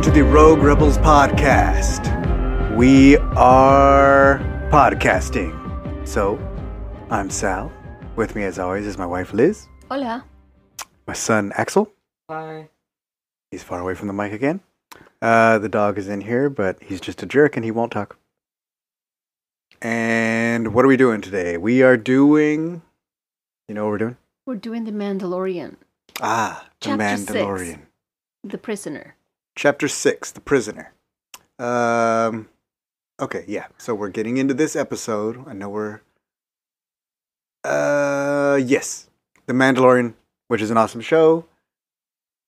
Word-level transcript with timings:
Hey, 0.00 0.04
everybody, 0.04 0.22
welcome 0.22 0.22
to 0.22 0.24
the 0.24 0.24
Rogue 0.32 0.62
Rebels 0.62 0.98
podcast. 0.98 2.76
We 2.76 3.16
are 3.36 4.38
podcasting. 4.70 6.06
So, 6.06 6.38
I'm 7.10 7.30
Sal. 7.30 7.72
With 8.14 8.36
me, 8.36 8.44
as 8.44 8.60
always, 8.60 8.86
is 8.86 8.96
my 8.96 9.06
wife 9.06 9.32
Liz, 9.32 9.66
Hola. 9.90 10.24
my 11.08 11.14
son 11.14 11.50
Axel. 11.56 11.90
Hi. 12.30 12.68
He's 13.50 13.64
far 13.64 13.80
away 13.80 13.94
from 13.94 14.06
the 14.06 14.12
mic 14.14 14.32
again. 14.32 14.60
Uh, 15.20 15.58
the 15.58 15.68
dog 15.68 15.98
is 15.98 16.06
in 16.08 16.20
here, 16.20 16.48
but 16.48 16.80
he's 16.80 17.00
just 17.00 17.20
a 17.24 17.26
jerk 17.26 17.56
and 17.56 17.64
he 17.64 17.72
won't 17.72 17.90
talk. 17.90 18.16
And 19.82 20.74
what 20.74 20.84
are 20.84 20.88
we 20.88 20.96
doing 20.96 21.20
today? 21.22 21.56
We 21.56 21.82
are 21.82 21.96
doing. 21.96 22.82
You 23.68 23.74
know 23.74 23.84
what 23.86 23.90
we're 23.90 23.98
doing? 23.98 24.16
We're 24.46 24.54
doing 24.56 24.84
The 24.84 24.92
Mandalorian, 24.92 25.74
Ah, 26.20 26.68
The 26.82 26.88
Chapter 26.90 27.16
six. 27.16 27.32
Mandalorian. 27.32 27.78
The 28.44 28.58
Prisoner. 28.58 29.16
Chapter 29.58 29.88
6 29.88 30.30
The 30.30 30.40
Prisoner. 30.40 30.92
Um, 31.58 32.48
okay, 33.18 33.44
yeah. 33.48 33.66
So 33.76 33.92
we're 33.92 34.08
getting 34.08 34.36
into 34.36 34.54
this 34.54 34.76
episode. 34.76 35.44
I 35.48 35.52
know 35.52 35.68
we're. 35.68 36.00
Uh, 37.64 38.60
yes. 38.64 39.10
The 39.46 39.52
Mandalorian, 39.54 40.14
which 40.46 40.62
is 40.62 40.70
an 40.70 40.76
awesome 40.76 41.00
show. 41.00 41.44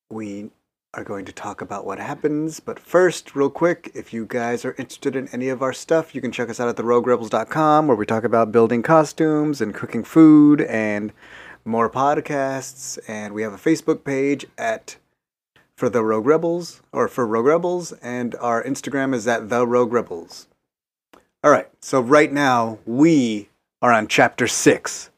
We 0.08 0.52
are 0.94 1.02
going 1.02 1.24
to 1.24 1.32
talk 1.32 1.60
about 1.60 1.84
what 1.84 1.98
happens. 1.98 2.60
But 2.60 2.78
first, 2.78 3.34
real 3.34 3.50
quick, 3.50 3.90
if 3.92 4.12
you 4.12 4.24
guys 4.24 4.64
are 4.64 4.76
interested 4.78 5.16
in 5.16 5.26
any 5.32 5.48
of 5.48 5.62
our 5.62 5.72
stuff, 5.72 6.14
you 6.14 6.20
can 6.20 6.30
check 6.30 6.48
us 6.48 6.60
out 6.60 6.68
at 6.68 6.76
theroguerebels.com 6.76 7.88
where 7.88 7.96
we 7.96 8.06
talk 8.06 8.22
about 8.22 8.52
building 8.52 8.84
costumes 8.84 9.60
and 9.60 9.74
cooking 9.74 10.04
food 10.04 10.60
and 10.60 11.12
more 11.64 11.90
podcasts. 11.90 13.00
And 13.08 13.34
we 13.34 13.42
have 13.42 13.52
a 13.52 13.56
Facebook 13.56 14.04
page 14.04 14.46
at 14.56 14.94
for 15.80 15.88
the 15.88 16.04
Rogue 16.04 16.26
Rebels 16.26 16.82
or 16.92 17.08
for 17.08 17.26
Rogue 17.26 17.46
Rebels, 17.46 17.92
and 18.02 18.34
our 18.34 18.62
Instagram 18.62 19.14
is 19.14 19.26
at 19.26 19.48
the 19.48 19.66
Rogue 19.66 19.94
Rebels. 19.94 20.46
All 21.42 21.50
right, 21.50 21.70
so 21.80 22.02
right 22.02 22.30
now 22.30 22.78
we 22.84 23.48
are 23.80 23.90
on 23.90 24.06
chapter 24.06 24.46
six, 24.46 25.08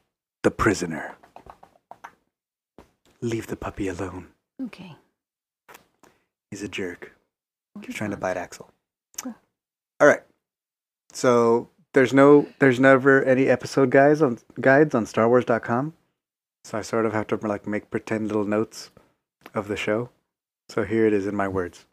the 0.41 0.51
prisoner. 0.51 1.17
Leave 3.19 3.47
the 3.47 3.57
puppy 3.57 3.89
alone. 3.89 4.27
Okay. 4.63 4.95
He's 6.49 6.63
a 6.63 6.69
jerk. 6.69 7.11
He's 7.85 7.95
trying 7.95 8.11
to 8.11 8.17
bite 8.17 8.37
Axel. 8.37 8.69
All 9.25 10.07
right. 10.07 10.23
So 11.11 11.67
there's 11.91 12.13
no, 12.13 12.47
there's 12.59 12.79
never 12.79 13.21
any 13.25 13.49
episode 13.49 13.89
guides 13.89 14.21
on 14.21 14.39
guides 14.61 14.95
on 14.95 15.05
StarWars.com. 15.07 15.91
So 16.63 16.77
I 16.77 16.81
sort 16.83 17.05
of 17.05 17.11
have 17.11 17.27
to 17.27 17.35
like 17.35 17.67
make 17.67 17.91
pretend 17.91 18.27
little 18.27 18.45
notes 18.45 18.91
of 19.53 19.67
the 19.67 19.75
show. 19.75 20.09
So 20.73 20.83
here 20.83 21.05
it 21.05 21.13
is 21.13 21.27
in 21.27 21.35
my 21.35 21.47
words: 21.47 21.85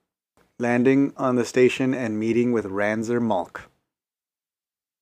landing 0.58 1.12
on 1.18 1.36
the 1.36 1.44
station 1.44 1.92
and 1.92 2.18
meeting 2.18 2.50
with 2.50 2.64
Ranzar 2.64 3.20
Malk. 3.20 3.66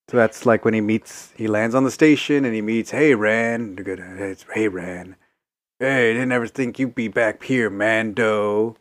So 0.09 0.17
that's 0.17 0.45
like 0.45 0.65
when 0.65 0.73
he 0.73 0.81
meets, 0.81 1.31
he 1.37 1.47
lands 1.47 1.73
on 1.73 1.85
the 1.85 1.91
station 1.91 2.43
and 2.43 2.53
he 2.53 2.61
meets, 2.61 2.91
hey 2.91 3.15
Ran, 3.15 3.75
good, 3.75 3.99
it's 4.01 4.45
hey 4.53 4.67
Ran, 4.67 5.15
hey, 5.79 6.11
didn't 6.11 6.33
ever 6.33 6.47
think 6.47 6.77
you'd 6.77 6.93
be 6.93 7.07
back 7.07 7.41
here, 7.43 7.69
Mando. 7.69 8.75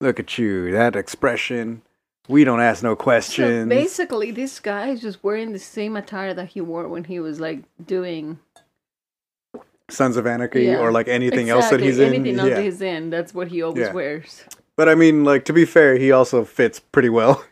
Look 0.00 0.18
at 0.18 0.38
you, 0.38 0.72
that 0.72 0.96
expression. 0.96 1.82
We 2.26 2.44
don't 2.44 2.62
ask 2.62 2.82
no 2.82 2.92
So 2.92 2.96
questions. 2.96 3.68
basically, 3.68 4.30
this 4.30 4.58
guy 4.58 4.88
is 4.88 5.02
just 5.02 5.22
wearing 5.22 5.52
the 5.52 5.58
same 5.58 5.96
attire 5.96 6.32
that 6.32 6.48
he 6.48 6.62
wore 6.62 6.88
when 6.88 7.04
he 7.04 7.20
was 7.20 7.40
like 7.40 7.64
doing 7.84 8.38
Sons 9.90 10.16
of 10.16 10.26
Anarchy 10.26 10.64
Yeah, 10.64 10.78
or 10.78 10.92
like 10.92 11.08
anything 11.08 11.50
else 11.50 11.70
that 11.70 11.80
Exactly, 11.80 11.86
he's 11.86 11.98
in. 11.98 12.14
Anything 12.14 12.38
else 12.38 12.48
yeah. 12.48 12.54
that 12.56 12.62
he's 12.64 12.80
in, 12.82 13.10
that's 13.10 13.34
what 13.34 13.48
he 13.48 13.62
always 13.62 13.86
Yeah. 13.86 13.92
wears. 13.92 14.44
But 14.76 14.88
I 14.88 14.94
mean, 14.94 15.24
like 15.24 15.44
to 15.46 15.52
be 15.52 15.64
fair, 15.64 15.96
he 15.96 16.10
also 16.12 16.44
fits 16.44 16.80
pretty 16.80 17.08
well. 17.10 17.44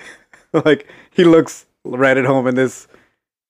like 0.52 0.88
he 1.10 1.24
looks 1.24 1.66
right 1.84 2.16
at 2.16 2.24
home 2.24 2.46
in 2.46 2.54
this 2.54 2.88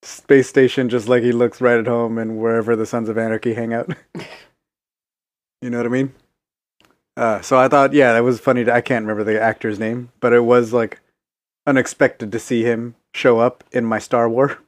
space 0.03 0.48
station, 0.48 0.88
just 0.88 1.08
like 1.08 1.22
he 1.22 1.32
looks 1.32 1.60
right 1.60 1.78
at 1.78 1.86
home 1.86 2.19
and 2.19 2.38
wherever 2.38 2.76
the 2.76 2.86
Sons 2.86 3.08
of 3.08 3.16
Anarchy 3.16 3.54
hang 3.54 3.72
out. 3.72 3.91
you 5.62 5.70
know 5.70 5.78
what 5.78 5.86
I 5.86 5.91
mean? 5.91 6.12
Uh, 7.16 7.41
so 7.41 7.59
I 7.59 7.69
thought, 7.69 7.92
yeah, 7.92 8.12
that 8.14 8.24
was 8.24 8.41
funny. 8.41 8.64
To, 8.64 8.72
I 8.74 8.80
can't 8.80 9.04
remember 9.04 9.24
the 9.24 9.41
actor's 9.41 9.78
name, 9.78 10.10
but 10.20 10.32
it 10.32 10.41
was 10.44 10.72
like 10.72 11.00
unexpected 11.66 12.32
to 12.32 12.38
see 12.38 12.62
him 12.64 12.94
show 13.14 13.38
up 13.38 13.64
in 13.72 13.84
my 13.84 13.98
Star 13.98 14.28
War. 14.28 14.59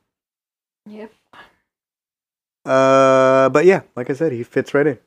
Yep. 0.86 1.12
Uh, 2.64 3.48
but 3.50 3.64
yeah, 3.64 3.82
like 3.96 4.08
I 4.10 4.14
said, 4.14 4.32
he 4.32 4.42
fits 4.42 4.72
right 4.74 4.86
in. 4.86 4.98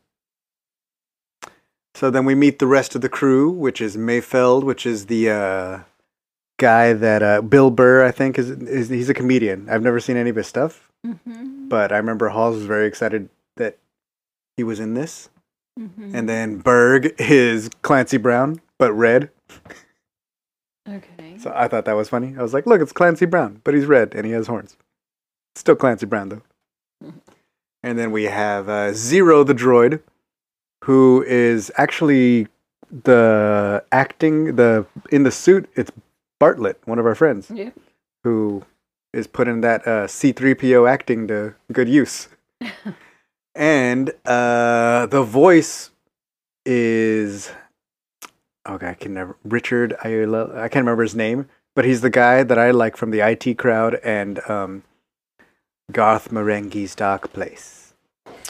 So 1.95 2.11
then 2.11 2.25
we 2.25 2.35
meet 2.35 2.59
the 2.59 2.67
rest 2.67 2.93
of 2.95 3.01
the 3.01 3.09
crew, 3.09 3.49
which 3.49 3.81
is 3.81 3.97
Mayfeld, 3.97 4.63
which 4.63 4.85
is 4.85 5.07
the 5.07 5.31
uh, 5.31 5.79
guy 6.59 6.93
that 6.93 7.23
uh, 7.23 7.41
Bill 7.41 7.71
Burr, 7.71 8.05
I 8.05 8.11
think, 8.11 8.37
is, 8.37 8.51
is 8.51 8.89
he's 8.89 9.09
a 9.09 9.15
comedian. 9.15 9.67
I've 9.69 9.81
never 9.81 9.99
seen 9.99 10.15
any 10.17 10.29
of 10.29 10.35
his 10.35 10.47
stuff, 10.47 10.83
Mm-hmm. 11.05 11.69
but 11.69 11.91
I 11.91 11.97
remember 11.97 12.29
Halls 12.29 12.55
was 12.55 12.65
very 12.65 12.85
excited 12.87 13.29
that 13.55 13.77
he 14.57 14.63
was 14.63 14.79
in 14.79 14.93
this. 14.93 15.29
Mm-hmm. 15.79 16.15
And 16.15 16.27
then 16.27 16.57
Burg 16.57 17.13
is 17.19 17.69
Clancy 17.83 18.17
Brown, 18.17 18.61
but 18.79 18.91
red. 18.93 19.29
okay. 20.89 21.37
So 21.37 21.51
I 21.55 21.67
thought 21.67 21.85
that 21.85 21.95
was 21.95 22.09
funny. 22.09 22.35
I 22.37 22.41
was 22.41 22.53
like, 22.53 22.65
look, 22.65 22.81
it's 22.81 22.91
Clancy 22.91 23.25
Brown, 23.27 23.61
but 23.63 23.73
he's 23.75 23.85
red 23.85 24.13
and 24.15 24.25
he 24.25 24.31
has 24.33 24.47
horns. 24.47 24.75
Still 25.55 25.75
Clancy 25.75 26.05
Brown, 26.07 26.29
though. 26.29 26.41
And 27.87 27.97
then 27.97 28.11
we 28.11 28.25
have 28.25 28.67
uh, 28.67 28.91
Zero 28.91 29.45
the 29.45 29.53
droid, 29.53 30.01
who 30.83 31.23
is 31.25 31.71
actually 31.77 32.49
the 32.91 33.81
acting, 33.93 34.57
the 34.57 34.85
in 35.09 35.23
the 35.23 35.31
suit, 35.31 35.69
it's 35.73 35.89
Bartlett, 36.37 36.81
one 36.83 36.99
of 36.99 37.05
our 37.05 37.15
friends, 37.15 37.49
Yep. 37.49 37.73
who 38.25 38.65
is 39.13 39.25
putting 39.25 39.61
that 39.61 39.87
uh, 39.87 40.05
C3PO 40.05 40.89
acting 40.89 41.29
to 41.29 41.55
good 41.71 41.87
use. 41.87 42.27
and 43.55 44.09
uh, 44.25 45.05
the 45.05 45.23
voice 45.23 45.91
is 46.65 47.53
okay. 48.67 48.89
I 48.89 48.93
can 48.95 49.13
never 49.13 49.37
Richard. 49.45 49.95
I 50.03 50.23
I 50.23 50.67
can't 50.67 50.83
remember 50.83 51.03
his 51.03 51.15
name, 51.15 51.47
but 51.73 51.85
he's 51.85 52.01
the 52.01 52.09
guy 52.09 52.43
that 52.43 52.59
I 52.59 52.71
like 52.71 52.97
from 52.97 53.11
the 53.11 53.21
IT 53.21 53.57
crowd 53.57 53.95
and 54.03 54.41
um, 54.49 54.83
Garth 55.89 56.31
Marenghi's 56.31 56.93
Darkplace. 56.93 57.76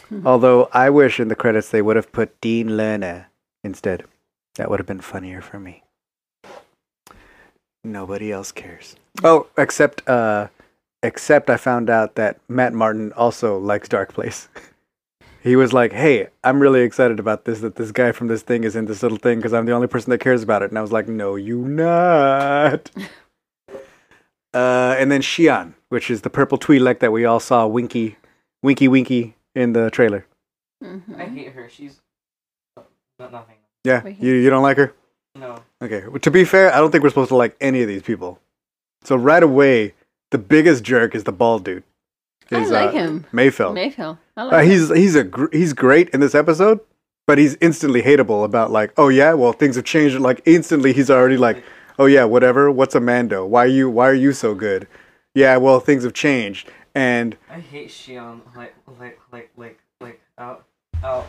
Although 0.25 0.69
I 0.71 0.89
wish 0.89 1.19
in 1.19 1.27
the 1.27 1.35
credits 1.35 1.69
they 1.69 1.81
would 1.81 1.95
have 1.95 2.11
put 2.11 2.39
Dean 2.41 2.77
Learner 2.77 3.27
instead. 3.63 4.05
That 4.55 4.69
would 4.69 4.79
have 4.79 4.87
been 4.87 5.01
funnier 5.01 5.41
for 5.41 5.59
me. 5.59 5.83
Nobody 7.83 8.31
else 8.31 8.51
cares. 8.51 8.95
Oh, 9.23 9.47
except 9.57 10.07
uh 10.07 10.47
except 11.03 11.49
I 11.49 11.57
found 11.57 11.89
out 11.89 12.15
that 12.15 12.39
Matt 12.49 12.73
Martin 12.73 13.13
also 13.13 13.57
likes 13.57 13.87
Darkplace. 13.87 14.47
he 15.43 15.55
was 15.55 15.73
like, 15.73 15.93
"Hey, 15.93 16.27
I'm 16.43 16.59
really 16.59 16.81
excited 16.81 17.19
about 17.19 17.45
this 17.45 17.61
that 17.61 17.75
this 17.75 17.91
guy 17.91 18.11
from 18.11 18.27
this 18.27 18.41
thing 18.41 18.63
is 18.63 18.75
in 18.75 18.85
this 18.85 19.03
little 19.03 19.17
thing 19.17 19.37
because 19.37 19.53
I'm 19.53 19.65
the 19.65 19.71
only 19.73 19.87
person 19.87 20.09
that 20.11 20.19
cares 20.19 20.43
about 20.43 20.63
it." 20.63 20.69
And 20.69 20.77
I 20.77 20.81
was 20.81 20.91
like, 20.91 21.07
"No, 21.07 21.35
you 21.35 21.59
not." 21.59 22.91
uh 24.53 24.95
and 24.97 25.11
then 25.11 25.21
Xi'an, 25.21 25.75
which 25.89 26.09
is 26.09 26.21
the 26.21 26.29
purple 26.29 26.57
Twi'lek 26.57 26.99
that 26.99 27.11
we 27.11 27.25
all 27.25 27.39
saw 27.39 27.67
winky 27.67 28.17
winky 28.63 28.87
winky 28.87 29.36
in 29.57 29.73
the 29.73 29.89
trailer. 29.91 30.25
Mm-hmm. 30.83 31.15
I 31.19 31.25
hate 31.25 31.51
her. 31.53 31.67
She's 31.69 31.99
not 33.19 33.31
nothing. 33.31 33.55
Yeah, 33.83 34.03
Wait, 34.03 34.19
you 34.19 34.33
you 34.33 34.49
don't 34.49 34.63
like 34.63 34.77
her? 34.77 34.93
No. 35.35 35.59
Okay. 35.81 36.03
well, 36.07 36.19
To 36.19 36.31
be 36.31 36.43
fair, 36.43 36.73
I 36.73 36.77
don't 36.77 36.91
think 36.91 37.03
we're 37.03 37.09
supposed 37.09 37.29
to 37.29 37.35
like 37.35 37.55
any 37.61 37.81
of 37.81 37.87
these 37.87 38.01
people. 38.03 38.39
So 39.03 39.15
right 39.15 39.41
away, 39.43 39.93
the 40.31 40.37
biggest 40.37 40.83
jerk 40.83 41.15
is 41.15 41.23
the 41.23 41.31
bald 41.31 41.63
dude. 41.63 41.83
I 42.51 42.65
like 42.65 42.89
uh, 42.89 42.91
him. 42.91 43.25
Mayfeld. 43.33 43.73
Mayfield. 43.73 44.17
I 44.35 44.43
like 44.43 44.53
Uh, 44.53 44.59
him. 44.59 44.69
he's 44.69 44.89
he's 44.95 45.15
a 45.15 45.23
gr- 45.23 45.51
he's 45.53 45.73
great 45.73 46.09
in 46.09 46.19
this 46.19 46.35
episode, 46.35 46.79
but 47.27 47.37
he's 47.37 47.57
instantly 47.61 48.01
hateable 48.01 48.43
about 48.45 48.71
like, 48.71 48.93
oh 48.97 49.09
yeah, 49.09 49.33
well 49.33 49.53
things 49.53 49.75
have 49.75 49.85
changed. 49.85 50.17
Like 50.19 50.41
instantly, 50.45 50.93
he's 50.93 51.09
already 51.09 51.37
like, 51.37 51.63
oh 51.99 52.05
yeah, 52.05 52.23
whatever. 52.25 52.69
What's 52.71 52.95
a 52.95 52.99
Mando? 52.99 53.45
Why 53.45 53.65
you 53.65 53.89
why 53.89 54.07
are 54.09 54.13
you 54.25 54.31
so 54.33 54.53
good? 54.55 54.87
Yeah, 55.35 55.57
well 55.57 55.79
things 55.79 56.03
have 56.03 56.13
changed, 56.13 56.69
and 56.97 57.37
I 57.49 57.59
hate 57.59 57.89
Xi'an. 57.89 58.41
Like, 58.55 58.73
like, 58.99 59.19
like, 59.31 59.51
like, 59.55 59.79
like, 60.01 60.21
out, 60.37 60.65
out 61.03 61.27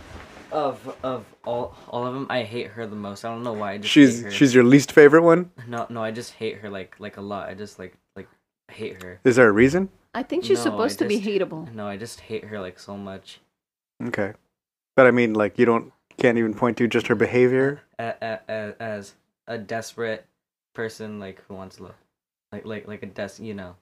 of 0.50 0.96
of 1.02 1.26
all 1.44 1.74
all 1.88 2.06
of 2.06 2.14
them. 2.14 2.26
I 2.30 2.42
hate 2.42 2.68
her 2.68 2.86
the 2.86 2.96
most. 2.96 3.24
I 3.24 3.28
don't 3.28 3.42
know 3.42 3.52
why. 3.52 3.72
I 3.72 3.78
just 3.78 3.92
she's 3.92 4.16
hate 4.18 4.24
her. 4.24 4.30
she's 4.30 4.54
your 4.54 4.64
least 4.64 4.92
favorite 4.92 5.22
one. 5.22 5.50
no, 5.66 5.86
no. 5.90 6.02
I 6.02 6.10
just 6.10 6.32
hate 6.32 6.58
her 6.58 6.70
like 6.70 6.96
like 6.98 7.16
a 7.18 7.20
lot. 7.20 7.48
I 7.48 7.54
just 7.54 7.78
like 7.78 7.94
like 8.16 8.28
hate 8.70 9.02
her. 9.02 9.20
Is 9.24 9.36
there 9.36 9.48
a 9.48 9.52
reason? 9.52 9.90
I 10.14 10.22
think 10.22 10.44
she's 10.44 10.58
No, 10.58 10.62
I 10.62 10.64
supposed 10.64 10.98
to 11.00 11.04
be 11.06 11.20
hateable. 11.20 11.72
No, 11.74 11.86
I 11.86 11.96
just 11.96 12.20
hate 12.20 12.44
her 12.44 12.58
like 12.60 12.78
so 12.78 12.96
much. 12.96 13.40
Okay, 14.02 14.32
but 14.96 15.06
I 15.06 15.10
mean, 15.10 15.34
like 15.34 15.58
you 15.58 15.66
don't 15.66 15.92
can't 16.16 16.38
even 16.38 16.54
point 16.54 16.78
to 16.78 16.88
just 16.88 17.08
her 17.08 17.14
behavior. 17.14 17.82
A, 17.98 18.14
a, 18.22 18.38
a, 18.48 18.82
as 18.82 19.14
a 19.46 19.58
desperate 19.58 20.24
person, 20.74 21.20
like 21.20 21.42
who 21.46 21.54
wants 21.54 21.78
love, 21.78 21.94
like 22.52 22.64
like 22.64 22.88
like 22.88 23.02
a 23.02 23.06
des, 23.06 23.32
you 23.38 23.52
know. 23.54 23.76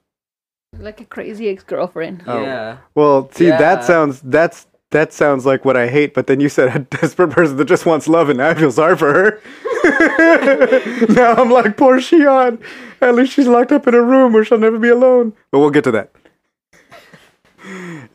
Like 0.73 1.01
a 1.01 1.05
crazy 1.05 1.49
ex 1.49 1.63
girlfriend. 1.63 2.23
Oh. 2.27 2.41
Yeah. 2.41 2.77
Well, 2.93 3.29
see, 3.31 3.47
that 3.47 3.83
sounds 3.83 4.21
that's 4.21 4.67
that 4.91 5.11
sounds 5.13 5.45
like 5.45 5.65
what 5.65 5.77
I 5.77 5.87
hate. 5.87 6.13
But 6.13 6.27
then 6.27 6.39
you 6.39 6.49
said 6.49 6.75
a 6.75 6.79
desperate 6.97 7.29
person 7.29 7.57
that 7.57 7.65
just 7.65 7.85
wants 7.85 8.07
love, 8.07 8.29
and 8.29 8.37
now 8.37 8.49
I 8.49 8.53
feel 8.53 8.71
sorry 8.71 8.97
for 8.97 9.13
her. 9.13 9.41
now 11.13 11.33
I'm 11.33 11.49
like, 11.49 11.77
poor 11.77 11.99
Xi'an. 11.99 12.61
At 13.01 13.15
least 13.15 13.33
she's 13.33 13.47
locked 13.47 13.71
up 13.71 13.87
in 13.87 13.93
a 13.93 14.01
room 14.01 14.33
where 14.33 14.43
she'll 14.43 14.57
never 14.57 14.79
be 14.79 14.89
alone. 14.89 15.33
But 15.51 15.59
we'll 15.59 15.69
get 15.69 15.83
to 15.85 15.91
that. 15.91 16.11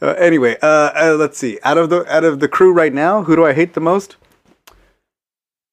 Uh, 0.00 0.14
anyway, 0.19 0.56
uh, 0.62 0.90
uh, 0.94 1.16
let's 1.19 1.38
see. 1.38 1.58
Out 1.62 1.78
of 1.78 1.90
the 1.90 2.05
out 2.12 2.25
of 2.25 2.40
the 2.40 2.48
crew 2.48 2.72
right 2.72 2.93
now, 2.93 3.22
who 3.22 3.37
do 3.37 3.44
I 3.44 3.52
hate 3.52 3.75
the 3.75 3.81
most? 3.81 4.16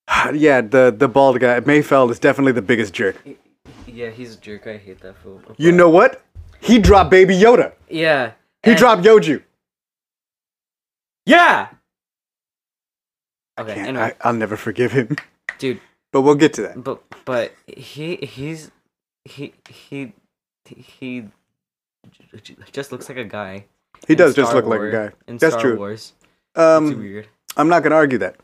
yeah, 0.33 0.61
the 0.61 0.93
the 0.95 1.07
bald 1.07 1.39
guy, 1.39 1.59
Mayfeld, 1.61 2.11
is 2.11 2.19
definitely 2.19 2.51
the 2.51 2.61
biggest 2.61 2.93
jerk. 2.93 3.15
Yeah, 3.87 4.09
he's 4.09 4.35
a 4.35 4.37
jerk. 4.37 4.67
I 4.67 4.77
hate 4.77 4.99
that 5.01 5.15
fool. 5.17 5.41
You 5.57 5.71
know 5.71 5.89
what? 5.89 6.21
He 6.61 6.79
dropped 6.79 7.09
Baby 7.09 7.35
Yoda. 7.37 7.73
Yeah. 7.89 8.31
He 8.63 8.71
and- 8.71 8.79
dropped 8.79 9.03
Yoju. 9.03 9.41
Yeah. 11.25 11.69
Okay. 13.59 13.75
Can't- 13.75 13.87
Anyway, 13.89 14.03
I, 14.03 14.27
I'll 14.27 14.33
never 14.33 14.57
forgive 14.57 14.91
him. 14.91 15.15
dude. 15.57 15.79
But 16.11 16.21
we'll 16.21 16.35
get 16.35 16.53
to 16.53 16.61
that. 16.63 16.83
But 16.83 17.03
but 17.25 17.53
he 17.67 18.15
he's 18.17 18.71
he 19.25 19.53
he 19.69 20.13
he 20.65 21.25
just 22.71 22.91
looks 22.91 23.09
like 23.09 23.17
a 23.19 23.23
guy. 23.25 23.65
He 24.07 24.15
does 24.15 24.33
just 24.35 24.53
look 24.55 24.65
like 24.65 24.81
a 24.81 24.91
guy. 24.91 25.11
In 25.27 25.37
That's 25.37 25.53
Star 25.53 25.61
true. 25.61 25.77
Wars. 25.77 26.13
Um, 26.55 26.97
weird. 26.99 27.27
I'm 27.57 27.67
not 27.69 27.83
gonna 27.83 27.95
argue 27.95 28.17
that. 28.19 28.37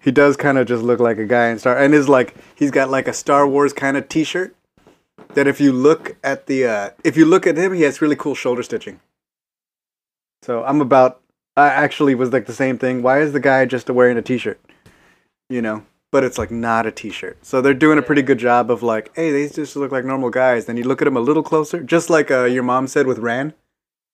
He 0.00 0.10
does 0.12 0.36
kind 0.36 0.56
of 0.56 0.66
just 0.66 0.82
look 0.82 0.98
like 1.00 1.18
a 1.18 1.26
guy 1.26 1.48
in 1.48 1.58
Star, 1.58 1.76
and 1.76 1.92
is 1.94 2.08
like 2.08 2.34
he's 2.54 2.70
got 2.70 2.88
like 2.90 3.06
a 3.06 3.12
Star 3.12 3.46
Wars 3.46 3.72
kind 3.74 3.96
of 3.98 4.08
T-shirt. 4.08 4.54
That 5.34 5.46
if 5.46 5.60
you 5.60 5.72
look 5.72 6.16
at 6.22 6.46
the, 6.46 6.66
uh, 6.66 6.90
if 7.02 7.16
you 7.16 7.24
look 7.24 7.46
at 7.46 7.56
him, 7.56 7.72
he 7.74 7.82
has 7.82 8.00
really 8.00 8.16
cool 8.16 8.34
shoulder 8.34 8.62
stitching. 8.62 9.00
So 10.42 10.64
I'm 10.64 10.80
about. 10.80 11.20
I 11.56 11.68
actually 11.68 12.16
was 12.16 12.32
like 12.32 12.46
the 12.46 12.52
same 12.52 12.78
thing. 12.78 13.02
Why 13.02 13.20
is 13.20 13.32
the 13.32 13.40
guy 13.40 13.64
just 13.64 13.88
wearing 13.88 14.18
a 14.18 14.22
T-shirt? 14.22 14.60
You 15.48 15.62
know, 15.62 15.84
but 16.10 16.24
it's 16.24 16.36
like 16.36 16.50
not 16.50 16.84
a 16.86 16.90
T-shirt. 16.90 17.46
So 17.46 17.60
they're 17.60 17.74
doing 17.74 17.98
a 17.98 18.02
pretty 18.02 18.22
good 18.22 18.38
job 18.38 18.70
of 18.72 18.82
like, 18.82 19.14
hey, 19.14 19.30
they 19.30 19.48
just 19.48 19.76
look 19.76 19.92
like 19.92 20.04
normal 20.04 20.30
guys. 20.30 20.66
Then 20.66 20.76
you 20.76 20.84
look 20.84 21.00
at 21.00 21.06
him 21.06 21.16
a 21.16 21.20
little 21.20 21.44
closer, 21.44 21.82
just 21.82 22.10
like 22.10 22.30
uh, 22.30 22.44
your 22.44 22.64
mom 22.64 22.88
said 22.88 23.06
with 23.06 23.18
Ran 23.18 23.54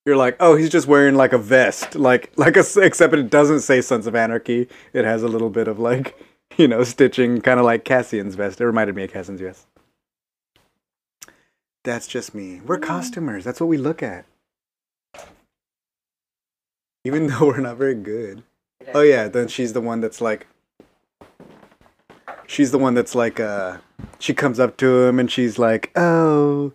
you're 0.05 0.17
like, 0.17 0.35
oh, 0.39 0.55
he's 0.55 0.69
just 0.69 0.87
wearing 0.87 1.15
like 1.15 1.33
a 1.33 1.37
vest, 1.37 1.95
like 1.95 2.31
like 2.35 2.57
a 2.57 2.63
except 2.77 3.13
it 3.13 3.29
doesn't 3.29 3.61
say 3.61 3.81
Sons 3.81 4.07
of 4.07 4.15
Anarchy. 4.15 4.67
It 4.93 5.05
has 5.05 5.23
a 5.23 5.27
little 5.27 5.49
bit 5.49 5.67
of 5.67 5.79
like, 5.79 6.17
you 6.57 6.67
know, 6.67 6.83
stitching, 6.83 7.41
kind 7.41 7.59
of 7.59 7.65
like 7.65 7.85
Cassian's 7.85 8.35
vest. 8.35 8.59
It 8.59 8.65
reminded 8.65 8.95
me 8.95 9.03
of 9.03 9.11
Cassian's 9.11 9.41
vest. 9.41 9.67
That's 11.83 12.07
just 12.07 12.35
me. 12.35 12.61
We're 12.65 12.77
costumers. 12.77 13.43
That's 13.43 13.59
what 13.59 13.67
we 13.67 13.77
look 13.77 14.03
at. 14.03 14.25
Even 17.03 17.27
though 17.27 17.47
we're 17.47 17.59
not 17.59 17.77
very 17.77 17.95
good. 17.95 18.43
Oh 18.93 19.01
yeah, 19.01 19.27
then 19.27 19.47
she's 19.47 19.73
the 19.73 19.81
one 19.81 20.01
that's 20.01 20.21
like. 20.21 20.47
She's 22.47 22.71
the 22.71 22.77
one 22.77 22.95
that's 22.95 23.15
like, 23.15 23.39
uh, 23.39 23.77
she 24.19 24.33
comes 24.33 24.59
up 24.59 24.75
to 24.77 25.03
him 25.05 25.19
and 25.19 25.31
she's 25.31 25.57
like, 25.57 25.89
oh, 25.95 26.73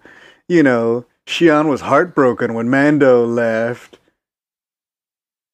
you 0.48 0.62
know, 0.62 1.04
Xi'an 1.26 1.68
was 1.68 1.82
heartbroken 1.82 2.54
when 2.54 2.70
Mando 2.70 3.26
left. 3.26 3.98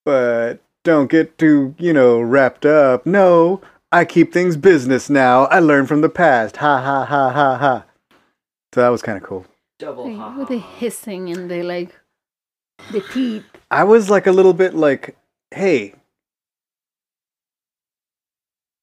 But 0.04 0.60
don't 0.84 1.10
get 1.10 1.38
too, 1.38 1.74
you 1.78 1.92
know, 1.92 2.20
wrapped 2.20 2.64
up. 2.64 3.04
No, 3.04 3.60
I 3.90 4.04
keep 4.04 4.32
things 4.32 4.56
business 4.56 5.10
now. 5.10 5.46
I 5.46 5.58
learn 5.58 5.86
from 5.86 6.02
the 6.02 6.08
past. 6.08 6.58
Ha 6.58 6.80
ha 6.80 7.04
ha 7.04 7.30
ha 7.30 7.58
ha. 7.58 7.84
So 8.74 8.80
that 8.80 8.88
was 8.88 9.02
kind 9.02 9.18
of 9.18 9.24
cool. 9.24 9.44
Double 9.78 10.08
Like, 10.08 10.16
ha 10.16 10.34
with 10.38 10.48
the 10.48 10.58
ha, 10.58 10.66
ha. 10.68 10.76
hissing 10.78 11.30
and 11.30 11.50
the 11.50 11.62
like, 11.62 11.94
the 12.90 13.00
teeth. 13.00 13.44
I 13.70 13.84
was 13.84 14.08
like 14.10 14.26
a 14.26 14.32
little 14.32 14.54
bit 14.54 14.74
like, 14.74 15.16
hey, 15.50 15.94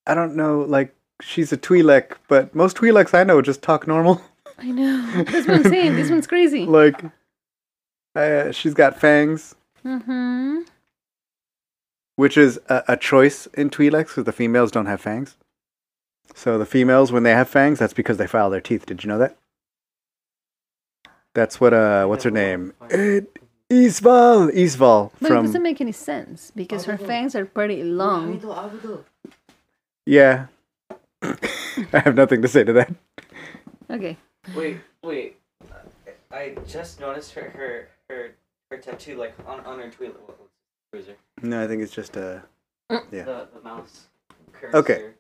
I 0.06 0.16
don't 0.16 0.36
know, 0.36 0.62
like 0.62 0.96
she's 1.22 1.52
a 1.52 1.58
Twi'lek, 1.58 2.14
but 2.28 2.54
most 2.56 2.78
Twi'leks 2.78 3.14
I 3.14 3.24
know 3.24 3.42
just 3.42 3.62
talk 3.62 3.88
normal. 3.88 4.22
I 4.58 4.72
know. 4.72 5.24
That's 5.24 5.48
what 5.48 5.58
I'm 5.58 5.64
saying. 5.64 5.96
This 5.96 6.10
one's 6.10 6.28
crazy. 6.28 6.66
like, 6.66 7.04
uh, 8.16 8.52
she's 8.52 8.74
got 8.74 9.00
fangs, 9.00 9.56
Mm-hmm. 9.86 10.60
which 12.18 12.38
is 12.38 12.60
a, 12.68 12.84
a 12.90 12.98
choice 12.98 13.46
in 13.54 13.70
Twi'leks 13.70 14.08
because 14.08 14.26
the 14.26 14.34
females 14.34 14.72
don't 14.72 14.88
have 14.88 15.00
fangs. 15.00 15.38
So 16.36 16.58
the 16.58 16.66
females, 16.66 17.12
when 17.14 17.24
they 17.24 17.32
have 17.32 17.48
fangs, 17.50 17.80
that's 17.80 17.94
because 17.94 18.18
they 18.18 18.28
file 18.28 18.50
their 18.50 18.60
teeth. 18.62 18.86
Did 18.86 19.04
you 19.04 19.08
know 19.08 19.18
that? 19.20 19.38
That's 21.34 21.60
what 21.62 21.74
uh, 21.74 22.06
what's 22.06 22.24
her 22.24 22.32
name? 22.32 22.74
Uh, 22.82 23.22
Isval, 23.70 24.52
Isval 24.52 25.12
But 25.22 25.32
it 25.32 25.36
doesn't 25.36 25.62
make 25.62 25.80
any 25.80 25.92
sense 25.92 26.52
because 26.56 26.86
her 26.86 26.98
fangs 26.98 27.36
are 27.36 27.46
pretty 27.46 27.84
long. 27.84 28.42
yeah. 30.06 30.48
I 31.22 32.00
have 32.00 32.16
nothing 32.16 32.42
to 32.42 32.48
say 32.48 32.64
to 32.64 32.74
that. 32.74 32.94
Okay. 33.92 34.18
Wait, 34.56 34.78
wait. 35.04 35.38
I 36.32 36.56
just 36.68 37.00
noticed 37.00 37.34
her 37.34 37.50
her 37.50 37.88
her, 38.10 38.32
her 38.72 38.78
tattoo 38.78 39.18
like 39.18 39.34
on 39.48 39.60
on 39.62 39.80
her 39.80 39.90
tweet. 39.90 40.14
What, 40.26 40.38
what's 40.92 41.08
her? 41.08 41.16
No, 41.42 41.64
I 41.64 41.68
think 41.68 41.82
it's 41.84 41.94
just 41.94 42.18
uh 42.18 42.40
Yeah. 42.90 43.24
The 43.24 43.48
the 43.54 43.62
mouse. 43.64 44.08
Okay. 44.74 44.96
cursor. 44.96 45.16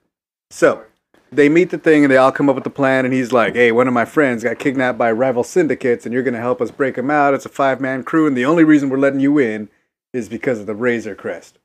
So 0.49 0.83
they 1.31 1.49
meet 1.49 1.69
the 1.69 1.77
thing 1.77 2.03
and 2.03 2.11
they 2.11 2.17
all 2.17 2.31
come 2.31 2.49
up 2.49 2.55
with 2.55 2.63
the 2.63 2.69
plan 2.69 3.05
and 3.05 3.13
he's 3.13 3.31
like, 3.31 3.55
"Hey, 3.55 3.71
one 3.71 3.87
of 3.87 3.93
my 3.93 4.05
friends 4.05 4.43
got 4.43 4.59
kidnapped 4.59 4.97
by 4.97 5.11
rival 5.11 5.43
syndicates 5.43 6.05
and 6.05 6.13
you're 6.13 6.23
gonna 6.23 6.39
help 6.39 6.61
us 6.61 6.71
break 6.71 6.97
him 6.97 7.11
out. 7.11 7.33
It's 7.33 7.45
a 7.45 7.49
five 7.49 7.79
man 7.79 8.03
crew 8.03 8.27
and 8.27 8.35
the 8.35 8.45
only 8.45 8.63
reason 8.63 8.89
we're 8.89 8.97
letting 8.97 9.19
you 9.19 9.37
in 9.37 9.69
is 10.13 10.29
because 10.29 10.59
of 10.59 10.65
the 10.65 10.75
Razor 10.75 11.15
Crest." 11.15 11.59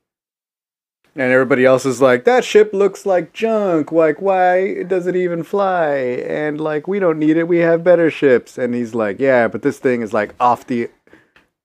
And 1.17 1.31
everybody 1.31 1.63
else 1.63 1.85
is 1.85 2.01
like, 2.01 2.25
"That 2.25 2.43
ship 2.43 2.73
looks 2.73 3.05
like 3.05 3.31
junk. 3.31 3.91
Like, 3.91 4.21
why 4.21 4.83
does 4.83 5.07
it 5.07 5.15
even 5.15 5.43
fly? 5.43 5.95
And 5.95 6.59
like, 6.59 6.87
we 6.87 6.99
don't 6.99 7.19
need 7.19 7.37
it. 7.37 7.47
We 7.47 7.59
have 7.59 7.83
better 7.83 8.11
ships." 8.11 8.57
And 8.57 8.75
he's 8.75 8.93
like, 8.93 9.19
"Yeah, 9.19 9.47
but 9.47 9.61
this 9.61 9.79
thing 9.79 10.01
is 10.01 10.13
like 10.13 10.35
off 10.39 10.67
the 10.67 10.89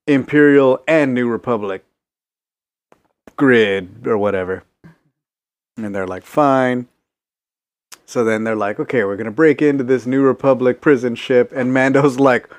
Imperial 0.07 0.81
and 0.87 1.13
New 1.13 1.29
Republic 1.29 1.83
grid 3.35 4.07
or 4.07 4.17
whatever." 4.17 4.63
And 5.77 5.93
they're 5.93 6.07
like, 6.07 6.23
"Fine." 6.23 6.87
So 8.11 8.25
then 8.25 8.43
they're 8.43 8.57
like, 8.57 8.77
okay, 8.77 9.05
we're 9.05 9.15
gonna 9.15 9.31
break 9.31 9.61
into 9.61 9.85
this 9.85 10.05
New 10.05 10.21
Republic 10.21 10.81
prison 10.81 11.15
ship, 11.15 11.49
and 11.55 11.73
Mando's 11.73 12.19
like, 12.19 12.49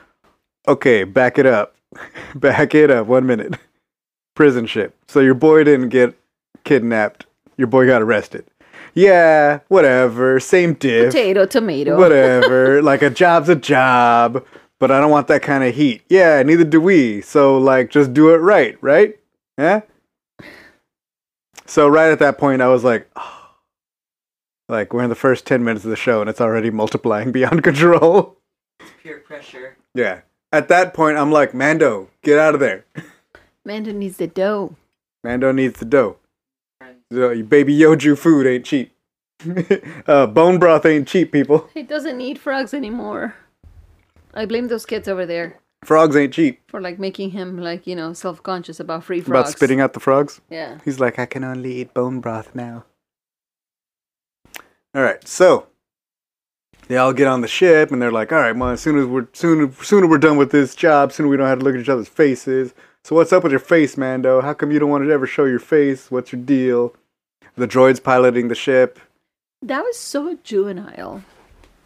okay, 0.67 1.05
back 1.05 1.37
it 1.37 1.45
up, 1.45 1.77
back 2.35 2.75
it 2.75 2.91
up, 2.91 3.07
one 3.07 3.27
minute, 3.27 3.59
prison 4.35 4.65
ship. 4.65 4.97
So 5.09 5.21
your 5.21 5.35
boy 5.35 5.65
didn't 5.65 5.91
get 5.91 6.19
kidnapped, 6.65 7.27
your 7.59 7.67
boy 7.67 7.85
got 7.85 8.01
arrested. 8.01 8.47
Yeah, 8.95 9.59
whatever, 9.69 10.41
same 10.41 10.73
diff, 10.73 11.13
Potato, 11.13 11.45
tomato. 11.45 11.99
whatever. 11.99 12.81
like 12.91 13.03
a 13.03 13.11
job's 13.11 13.51
a 13.51 13.55
job, 13.55 14.43
but 14.81 14.91
I 14.91 15.03
don't 15.03 15.11
want 15.11 15.29
that 15.29 15.43
kind 15.43 15.65
of 15.65 15.75
heat. 15.75 16.01
Yeah, 16.09 16.43
neither 16.43 16.65
do 16.65 16.81
we. 16.81 17.21
So 17.21 17.59
like, 17.59 17.91
just 17.91 18.15
do 18.15 18.33
it 18.33 18.39
right, 18.39 18.79
right? 18.81 19.19
Yeah. 19.59 19.83
So 21.67 21.89
right 21.89 22.11
at 22.11 22.21
that 22.21 22.39
point, 22.39 22.63
I 22.63 22.69
was 22.69 22.85
like, 22.85 23.07
oh. 23.17 23.42
Like 24.69 24.93
we're 24.93 25.03
in 25.03 25.11
the 25.11 25.15
first 25.15 25.47
ten 25.47 25.65
minutes 25.65 25.85
of 25.85 25.91
the 25.91 25.97
show, 25.97 26.21
and 26.21 26.29
it's 26.31 26.41
already 26.41 26.71
multiplying 26.71 27.33
beyond 27.39 27.63
control. 27.63 28.37
Peer 29.03 29.19
pressure. 29.19 29.77
yeah. 29.95 30.21
At 30.53 30.69
that 30.69 30.93
point, 30.93 31.17
I'm 31.17 31.33
like, 31.33 31.55
Mando, 31.55 32.11
get 32.23 32.39
out 32.39 32.53
of 32.55 32.61
there. 32.61 32.85
Mando 33.65 33.91
needs 33.91 34.19
the 34.19 34.27
dough. 34.27 34.77
Mando 35.25 35.51
needs 35.51 35.79
the 35.79 35.87
dough. 35.87 36.19
Friends. 36.79 36.99
So, 37.11 37.43
baby 37.43 37.75
Yoju 37.75 38.19
food 38.19 38.47
ain't 38.47 38.67
cheap. 38.67 38.93
uh, 40.07 40.27
bone 40.27 40.59
broth 40.59 40.85
ain't 40.85 41.09
cheap, 41.09 41.33
people. 41.33 41.69
He 41.75 41.83
doesn't 41.83 42.21
eat 42.21 42.39
frogs 42.39 42.75
anymore. 42.75 43.35
I 44.35 44.47
blame 44.47 44.69
those 44.69 44.87
kids 44.87 45.09
over 45.09 45.27
there 45.27 45.59
Frogs 45.85 46.17
ain't 46.17 46.33
cheap. 46.33 46.61
for 46.69 46.81
like 46.81 46.99
making 46.99 47.31
him 47.31 47.59
like 47.59 47.87
you 47.87 47.97
know 47.97 48.13
self 48.13 48.43
conscious 48.43 48.79
about 48.79 49.05
free 49.05 49.21
frogs. 49.21 49.49
About 49.49 49.59
spitting 49.59 49.81
out 49.81 49.95
the 49.95 50.01
frogs. 50.01 50.41
Yeah. 50.49 50.79
He's 50.85 51.01
like, 51.01 51.19
I 51.19 51.27
can 51.27 51.45
only 51.45 51.81
eat 51.81 51.93
bone 51.93 52.21
broth 52.21 52.55
now. 52.55 52.85
All 54.95 55.03
right, 55.03 55.27
so 55.27 55.67
they 56.89 56.97
all 56.97 57.13
get 57.13 57.27
on 57.27 57.41
the 57.41 57.49
ship, 57.49 57.91
and 57.91 58.03
they're 58.03 58.13
like, 58.13 58.33
"All 58.33 58.41
right, 58.41 58.55
well, 58.55 58.71
as 58.71 58.81
soon 58.81 58.99
as 58.99 59.07
we're 59.07 59.29
sooner 59.33 59.73
sooner 59.83 60.07
we're 60.07 60.19
done 60.19 60.37
with 60.37 60.51
this 60.51 60.75
job, 60.75 61.13
sooner 61.13 61.29
we 61.29 61.37
don't 61.37 61.49
have 61.49 61.61
to 61.61 61.65
look 61.65 61.75
at 61.75 61.81
each 61.81 61.89
other's 61.89 62.09
faces." 62.09 62.75
So 63.05 63.17
what's 63.17 63.33
up 63.33 63.43
with 63.43 63.53
your 63.53 63.59
face, 63.59 63.97
Mando? 63.97 64.41
How 64.43 64.55
come 64.55 64.71
you 64.71 64.79
don't 64.79 64.91
want 64.91 65.05
to 65.05 65.11
ever 65.11 65.27
show 65.27 65.45
your 65.45 65.59
face? 65.59 66.11
What's 66.11 66.33
your 66.33 66.43
deal? 66.43 66.95
The 67.57 67.67
droids 67.67 68.03
piloting 68.03 68.49
the 68.49 68.55
ship. 68.55 69.01
That 69.61 69.83
was 69.83 69.99
so 69.99 70.39
juvenile. 70.45 71.23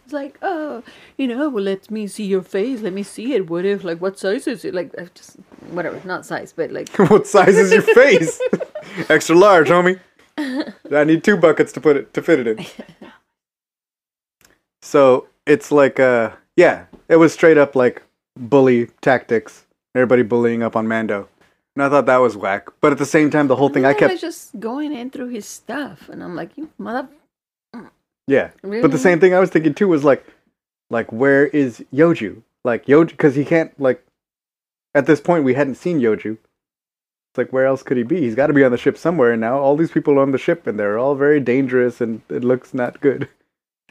It's 0.05 0.13
like, 0.13 0.39
oh, 0.43 0.83
you 1.17 1.27
know, 1.27 1.49
well, 1.49 1.65
let 1.65 1.91
me 1.91 2.07
see 2.07 2.25
your 2.25 2.43
face. 2.43 2.81
Let 2.81 2.93
me 2.93 3.03
see 3.03 3.35
it. 3.35 3.51
What 3.51 3.65
if, 3.65 3.83
like, 3.83 4.01
what 4.01 4.19
size 4.19 4.47
is 4.47 4.65
it? 4.65 4.75
Like, 4.75 4.95
uh, 4.97 5.07
just 5.15 5.37
whatever, 5.71 6.01
not 6.05 6.25
size, 6.25 6.53
but 6.53 6.71
like, 6.71 6.89
what 7.11 7.27
size 7.27 7.57
is 7.57 7.73
your 7.73 7.83
face? 7.83 8.41
Extra 9.09 9.35
large, 9.35 9.69
homie. 9.69 9.99
I 10.39 11.05
need 11.05 11.25
two 11.25 11.37
buckets 11.37 11.73
to 11.73 11.81
put 11.81 11.97
it 11.97 12.15
to 12.15 12.23
fit 12.23 12.41
it 12.41 12.47
in. 12.47 12.67
So 14.83 15.27
it's 15.47 15.73
like, 15.73 15.99
uh, 15.99 16.31
yeah, 16.55 16.85
it 17.09 17.17
was 17.17 17.33
straight 17.33 17.59
up 17.59 17.75
like 17.75 18.03
bully 18.37 18.87
tactics. 19.01 19.67
Everybody 19.97 20.23
bullying 20.23 20.63
up 20.63 20.77
on 20.77 20.87
Mando, 20.87 21.29
and 21.75 21.83
I 21.83 21.89
thought 21.89 22.07
that 22.07 22.19
was 22.19 22.37
whack. 22.37 22.69
But 22.81 22.93
at 22.93 22.99
the 22.99 23.07
same 23.07 23.29
time, 23.29 23.49
the 23.49 23.57
whole 23.57 23.69
thing 23.69 23.85
I 23.85 23.93
no, 23.93 23.99
kept 23.99 24.13
was 24.13 24.21
just 24.21 24.61
going 24.61 24.93
in 24.93 25.11
through 25.11 25.31
his 25.31 25.45
stuff, 25.45 26.09
and 26.09 26.23
I'm 26.23 26.37
like, 26.37 26.57
you 26.57 26.71
mother. 26.79 27.09
Yeah. 28.29 28.51
But 28.63 28.93
the 28.93 28.99
same 28.99 29.19
thing 29.19 29.35
I 29.35 29.41
was 29.41 29.51
thinking 29.51 29.75
too 29.75 29.89
was 29.89 30.05
like, 30.05 30.25
like 30.89 31.11
where 31.11 31.47
is 31.47 31.85
Yoju? 31.93 32.43
Like 32.65 32.87
Yoju, 32.87 33.09
because 33.09 33.35
he 33.35 33.45
can't 33.45 33.79
like. 33.81 34.05
At 34.95 35.07
this 35.07 35.21
point, 35.21 35.45
we 35.45 35.55
hadn't 35.55 35.75
seen 35.75 36.01
Yoju. 36.01 36.39
It's 37.37 37.39
like 37.39 37.53
where 37.53 37.67
else 37.67 37.83
could 37.83 37.99
he 37.99 38.03
be? 38.03 38.23
He's 38.23 38.35
got 38.35 38.47
to 38.47 38.55
be 38.55 38.65
on 38.65 38.71
the 38.71 38.79
ship 38.79 38.97
somewhere. 38.97 39.33
And 39.33 39.43
now 39.43 39.59
all 39.59 39.77
these 39.77 39.91
people 39.91 40.19
on 40.19 40.33
the 40.33 40.39
ship, 40.39 40.67
and 40.67 40.79
they're 40.79 40.99
all 40.99 41.15
very 41.15 41.39
dangerous, 41.39 42.01
and 42.01 42.23
it 42.31 42.43
looks 42.43 42.73
not 42.73 43.03
good. 43.03 43.29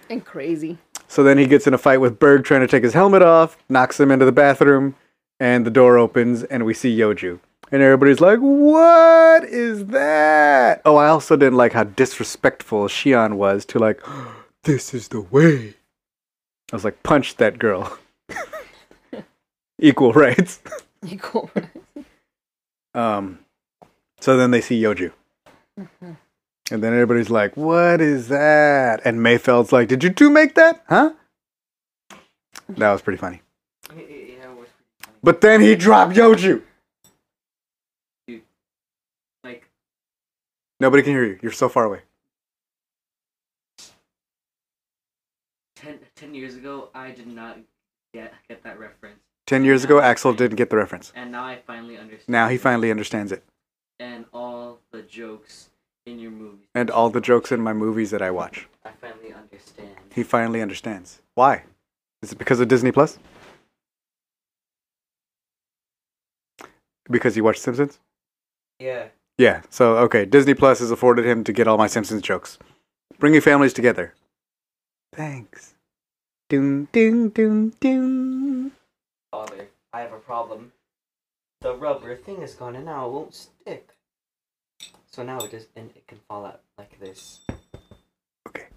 And 0.09 0.25
crazy. 0.25 0.79
So 1.07 1.23
then 1.23 1.37
he 1.37 1.45
gets 1.45 1.67
in 1.67 1.73
a 1.75 1.77
fight 1.77 2.01
with 2.01 2.17
Burg, 2.17 2.43
trying 2.43 2.61
to 2.61 2.67
take 2.67 2.81
his 2.81 2.95
helmet 2.95 3.21
off, 3.21 3.55
knocks 3.69 3.99
him 3.99 4.09
into 4.09 4.25
the 4.25 4.31
bathroom, 4.31 4.95
and 5.39 5.63
the 5.63 5.69
door 5.69 5.95
opens, 5.99 6.41
and 6.41 6.65
we 6.65 6.73
see 6.73 6.97
Yoju. 6.97 7.39
And 7.71 7.83
everybody's 7.83 8.19
like, 8.19 8.39
"What 8.39 9.43
is 9.43 9.85
that?" 9.87 10.81
Oh, 10.83 10.95
I 10.95 11.09
also 11.09 11.35
didn't 11.35 11.57
like 11.57 11.73
how 11.73 11.83
disrespectful 11.83 12.87
Xi'an 12.87 13.35
was 13.35 13.63
to 13.65 13.77
like, 13.77 14.01
"This 14.63 14.91
is 14.91 15.09
the 15.09 15.21
way." 15.21 15.75
I 16.71 16.75
was 16.75 16.83
like, 16.83 17.03
"Punch 17.03 17.35
that 17.35 17.59
girl." 17.59 17.95
Equal 19.79 20.13
rights. 20.13 20.61
Equal 21.07 21.51
go. 21.53 21.61
Um, 22.95 23.39
so 24.19 24.37
then 24.37 24.51
they 24.51 24.61
see 24.61 24.81
Yoju. 24.81 25.11
And 26.71 26.81
then 26.83 26.93
everybody's 26.93 27.29
like, 27.29 27.55
what 27.55 28.01
is 28.01 28.29
that? 28.29 29.01
And 29.05 29.19
Mayfeld's 29.19 29.71
like, 29.71 29.87
did 29.87 30.03
you 30.03 30.09
two 30.09 30.29
make 30.29 30.55
that? 30.55 30.83
Huh? 30.89 31.13
That 32.69 32.91
was 32.91 33.01
pretty 33.01 33.17
funny. 33.17 33.41
Yeah, 33.89 33.97
it 33.97 33.99
was 34.57 34.69
pretty 34.69 35.03
funny. 35.03 35.17
But 35.21 35.41
then 35.41 35.61
he 35.61 35.75
dropped 35.75 36.15
Yoju. 36.15 36.63
Like, 39.43 39.69
Nobody 40.79 41.03
can 41.03 41.11
hear 41.13 41.25
you. 41.25 41.37
You're 41.41 41.51
so 41.51 41.69
far 41.69 41.83
away. 41.83 41.99
10, 45.75 45.99
10 46.15 46.33
years 46.33 46.55
ago, 46.55 46.89
I 46.95 47.11
did 47.11 47.27
not 47.27 47.59
get 48.13 48.33
get 48.49 48.63
that 48.63 48.79
reference, 48.79 49.19
Ten 49.47 49.63
years 49.63 49.83
ago, 49.83 49.99
Axel 49.99 50.33
didn't 50.33 50.55
get 50.57 50.69
the 50.69 50.77
reference. 50.77 51.11
and 51.15 51.31
now 51.31 51.43
I 51.45 51.57
finally 51.67 51.97
understand. 51.97 52.27
Now 52.29 52.47
he 52.47 52.57
finally 52.57 52.89
understands 52.91 53.31
it. 53.31 53.43
and 53.99 54.25
all 54.33 54.79
the 54.91 55.01
jokes 55.03 55.69
in 56.05 56.19
your 56.19 56.31
movies. 56.31 56.67
And 56.73 56.89
all 56.89 57.09
the 57.09 57.21
jokes 57.21 57.51
in 57.51 57.61
my 57.61 57.73
movies 57.73 58.11
that 58.11 58.21
I 58.21 58.31
watch. 58.31 58.67
I 58.83 58.91
finally 59.01 59.33
understand. 59.33 59.89
He 60.13 60.23
finally 60.23 60.61
understands. 60.61 61.21
Why? 61.35 61.63
Is 62.21 62.31
it 62.31 62.37
because 62.37 62.59
of 62.59 62.67
Disney 62.67 62.91
Plus? 62.91 63.19
Because 67.09 67.35
he 67.35 67.41
watched 67.41 67.61
Simpsons? 67.61 67.99
Yeah. 68.79 69.07
Yeah, 69.37 69.61
so 69.69 69.97
okay, 69.97 70.25
Disney 70.25 70.53
Plus 70.53 70.79
has 70.79 70.91
afforded 70.91 71.25
him 71.25 71.43
to 71.43 71.53
get 71.53 71.67
all 71.67 71.77
my 71.77 71.87
Simpsons 71.87 72.21
jokes. 72.21 72.57
Bringing 73.19 73.41
families 73.41 73.73
together. 73.73 74.13
Thanks. 75.13 75.75
Ding 76.49 76.87
ding 76.91 77.29
ding 77.29 77.69
ding. 77.79 78.71
Father, 79.35 79.67
I 79.91 79.99
have 79.99 80.13
a 80.13 80.17
problem. 80.17 80.71
The 81.59 81.75
rubber 81.75 82.15
thing 82.15 82.41
is 82.41 82.55
gone 82.55 82.73
and 82.77 82.85
now 82.85 83.05
it 83.07 83.11
won't 83.11 83.35
stick. 83.35 83.89
So 85.11 85.23
now 85.23 85.39
it 85.39 85.51
just 85.51 85.67
and 85.75 85.89
it 85.93 86.07
can 86.07 86.19
fall 86.29 86.45
out 86.45 86.61
like 86.77 86.97
this. 87.01 87.41
Okay. 88.47 88.67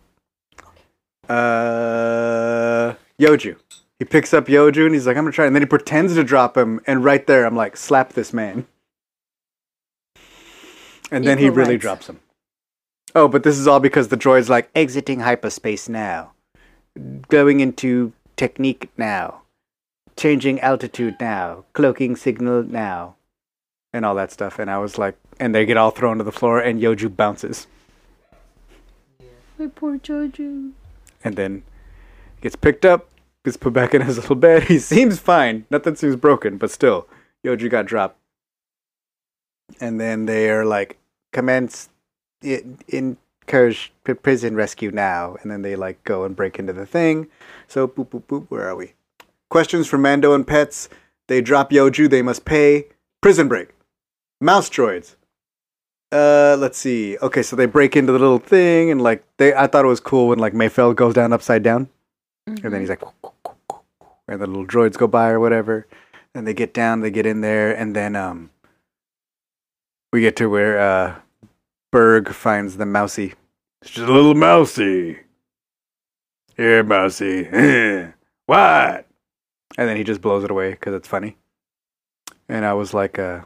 Uh, 1.28 2.94
Yoju. 3.20 3.54
He 4.00 4.04
picks 4.04 4.34
up 4.34 4.46
Yoju 4.46 4.84
and 4.86 4.94
he's 4.94 5.06
like, 5.06 5.16
I'm 5.16 5.22
gonna 5.22 5.32
try. 5.32 5.46
And 5.46 5.54
then 5.54 5.62
he 5.62 5.66
pretends 5.66 6.16
to 6.16 6.24
drop 6.24 6.56
him, 6.56 6.80
and 6.88 7.04
right 7.04 7.24
there, 7.24 7.46
I'm 7.46 7.54
like, 7.54 7.76
slap 7.76 8.14
this 8.14 8.32
man. 8.32 8.66
And 11.12 11.24
then 11.24 11.38
he 11.38 11.50
really 11.50 11.78
drops 11.78 12.08
him. 12.08 12.18
Oh, 13.14 13.28
but 13.28 13.44
this 13.44 13.58
is 13.58 13.68
all 13.68 13.78
because 13.78 14.08
the 14.08 14.16
droid's 14.16 14.50
like, 14.50 14.70
exiting 14.74 15.20
hyperspace 15.20 15.88
now. 15.88 16.32
Going 17.28 17.60
into 17.60 18.12
technique 18.34 18.90
now. 18.96 19.42
Changing 20.18 20.58
altitude 20.60 21.14
now. 21.20 21.64
Cloaking 21.74 22.16
signal 22.16 22.64
now. 22.64 23.14
And 23.92 24.04
all 24.04 24.16
that 24.16 24.32
stuff. 24.32 24.58
And 24.58 24.68
I 24.70 24.78
was 24.78 24.98
like, 24.98 25.16
and 25.38 25.54
they 25.54 25.64
get 25.64 25.76
all 25.76 25.92
thrown 25.92 26.18
to 26.18 26.24
the 26.24 26.32
floor, 26.32 26.58
and 26.58 26.80
Yoju 26.82 27.16
bounces. 27.16 27.68
My 29.58 29.68
poor 29.68 29.96
Jojo. 29.98 30.72
and 31.24 31.36
then 31.36 31.62
gets 32.40 32.56
picked 32.56 32.84
up, 32.84 33.08
gets 33.44 33.56
put 33.56 33.72
back 33.72 33.94
in 33.94 34.02
his 34.02 34.16
little 34.16 34.36
bed. 34.36 34.62
He 34.68 34.78
seems 34.80 35.18
fine. 35.20 35.66
Nothing 35.70 35.94
seems 35.94 36.16
broken, 36.16 36.58
but 36.58 36.70
still, 36.72 37.06
Yoju 37.44 37.70
got 37.70 37.86
dropped. 37.86 38.16
And 39.80 40.00
then 40.00 40.26
they 40.26 40.50
are 40.50 40.64
like, 40.64 40.98
commence 41.32 41.88
in, 42.42 42.78
encourage 42.88 43.92
p- 44.04 44.14
prison 44.14 44.56
rescue 44.56 44.90
now. 44.90 45.36
And 45.42 45.50
then 45.50 45.62
they 45.62 45.76
like 45.76 46.02
go 46.04 46.24
and 46.24 46.34
break 46.34 46.58
into 46.58 46.72
the 46.72 46.86
thing. 46.86 47.28
So, 47.68 47.86
boop, 47.86 48.08
boop, 48.08 48.24
boop, 48.24 48.46
where 48.48 48.68
are 48.68 48.74
we? 48.76 48.94
Questions 49.50 49.86
from 49.86 50.02
Mando 50.02 50.34
and 50.34 50.46
Pets. 50.46 50.88
They 51.28 51.40
drop 51.40 51.70
Yoju, 51.70 52.10
they 52.10 52.22
must 52.22 52.44
pay. 52.44 52.86
Prison 53.20 53.48
break. 53.48 53.70
Mouse 54.40 54.68
droids. 54.70 55.16
Uh, 56.10 56.56
let's 56.58 56.78
see. 56.78 57.18
Okay, 57.18 57.42
so 57.42 57.56
they 57.56 57.66
break 57.66 57.96
into 57.96 58.12
the 58.12 58.18
little 58.18 58.38
thing, 58.38 58.90
and 58.90 59.02
like 59.02 59.24
they, 59.36 59.54
I 59.54 59.66
thought 59.66 59.84
it 59.84 59.88
was 59.88 60.00
cool 60.00 60.28
when 60.28 60.38
like 60.38 60.54
Mayfeld 60.54 60.96
goes 60.96 61.14
down 61.14 61.32
upside 61.32 61.62
down, 61.62 61.88
and 62.46 62.58
then 62.58 62.80
he's 62.80 62.88
like, 62.88 63.02
and 64.26 64.40
the 64.40 64.46
little 64.46 64.66
droids 64.66 64.96
go 64.96 65.06
by 65.06 65.28
or 65.28 65.40
whatever, 65.40 65.86
and 66.34 66.46
they 66.46 66.54
get 66.54 66.72
down, 66.72 67.00
they 67.00 67.10
get 67.10 67.26
in 67.26 67.42
there, 67.42 67.76
and 67.76 67.94
then 67.94 68.16
um, 68.16 68.50
we 70.12 70.22
get 70.22 70.36
to 70.36 70.48
where 70.48 70.78
uh, 70.80 71.16
Burg 71.92 72.30
finds 72.30 72.78
the 72.78 72.86
mousy. 72.86 73.34
It's 73.82 73.90
just 73.90 74.08
a 74.08 74.12
little 74.12 74.34
mousy. 74.34 75.18
Here, 76.56 76.82
mousy. 76.82 77.44
what? 78.46 79.07
And 79.78 79.88
then 79.88 79.96
he 79.96 80.02
just 80.02 80.20
blows 80.20 80.42
it 80.42 80.50
away 80.50 80.72
because 80.72 80.92
it's 80.92 81.06
funny. 81.06 81.36
And 82.48 82.64
I 82.64 82.74
was 82.74 82.92
like, 82.92 83.16
uh, 83.16 83.42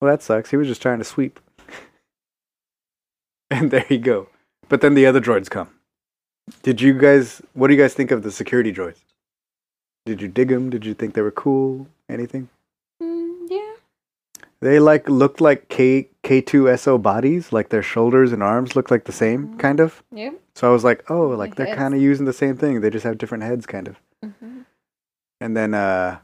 well, 0.00 0.10
that 0.10 0.22
sucks. 0.22 0.50
He 0.50 0.56
was 0.56 0.68
just 0.68 0.80
trying 0.80 0.98
to 0.98 1.04
sweep. 1.04 1.40
and 3.50 3.72
there 3.72 3.84
you 3.90 3.98
go. 3.98 4.28
But 4.68 4.82
then 4.82 4.94
the 4.94 5.04
other 5.04 5.20
droids 5.20 5.50
come. 5.50 5.70
Did 6.62 6.80
you 6.80 6.94
guys, 6.94 7.42
what 7.54 7.66
do 7.66 7.74
you 7.74 7.80
guys 7.80 7.94
think 7.94 8.12
of 8.12 8.22
the 8.22 8.30
security 8.30 8.72
droids? 8.72 9.02
Did 10.04 10.22
you 10.22 10.28
dig 10.28 10.48
them? 10.48 10.70
Did 10.70 10.86
you 10.86 10.94
think 10.94 11.14
they 11.14 11.22
were 11.22 11.32
cool? 11.32 11.88
Anything? 12.08 12.48
Mm, 13.02 13.48
yeah. 13.50 13.72
They 14.60 14.78
like 14.78 15.08
looked 15.08 15.40
like 15.40 15.68
K 15.68 16.08
K2SO 16.22 17.02
bodies, 17.02 17.52
like 17.52 17.70
their 17.70 17.82
shoulders 17.82 18.32
and 18.32 18.44
arms 18.44 18.76
looked 18.76 18.92
like 18.92 19.04
the 19.04 19.12
same, 19.12 19.58
kind 19.58 19.80
of. 19.80 20.04
Yeah. 20.12 20.30
So 20.54 20.68
I 20.68 20.72
was 20.72 20.84
like, 20.84 21.10
oh, 21.10 21.28
like 21.30 21.56
The 21.56 21.64
they're 21.64 21.74
kind 21.74 21.94
of 21.94 22.00
using 22.00 22.26
the 22.26 22.32
same 22.32 22.56
thing. 22.56 22.80
They 22.80 22.90
just 22.90 23.04
have 23.04 23.18
different 23.18 23.42
heads, 23.42 23.66
kind 23.66 23.88
of. 23.88 24.00
And 25.40 25.56
then, 25.56 25.74
uh, 25.74 26.18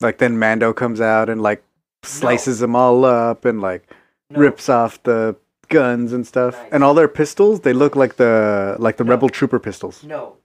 like 0.00 0.18
then 0.18 0.38
Mando 0.38 0.72
comes 0.72 1.00
out 1.00 1.28
and 1.28 1.40
like 1.40 1.62
slices 2.02 2.58
them 2.58 2.74
all 2.74 3.04
up 3.04 3.44
and 3.44 3.60
like 3.60 3.88
No. 4.30 4.40
rips 4.40 4.68
off 4.68 5.02
the 5.04 5.36
guns 5.68 6.12
and 6.12 6.26
stuff. 6.26 6.54
Nice. 6.54 6.72
And 6.72 6.84
all 6.84 6.94
their 6.94 7.08
pistols, 7.08 7.60
they 7.60 7.72
look 7.72 7.94
like 7.96 8.16
the 8.16 8.76
like 8.78 8.96
the 8.96 9.04
No. 9.04 9.10
Rebel 9.10 9.28
Trooper 9.28 9.58
pistols. 9.58 10.02
No. 10.04 10.36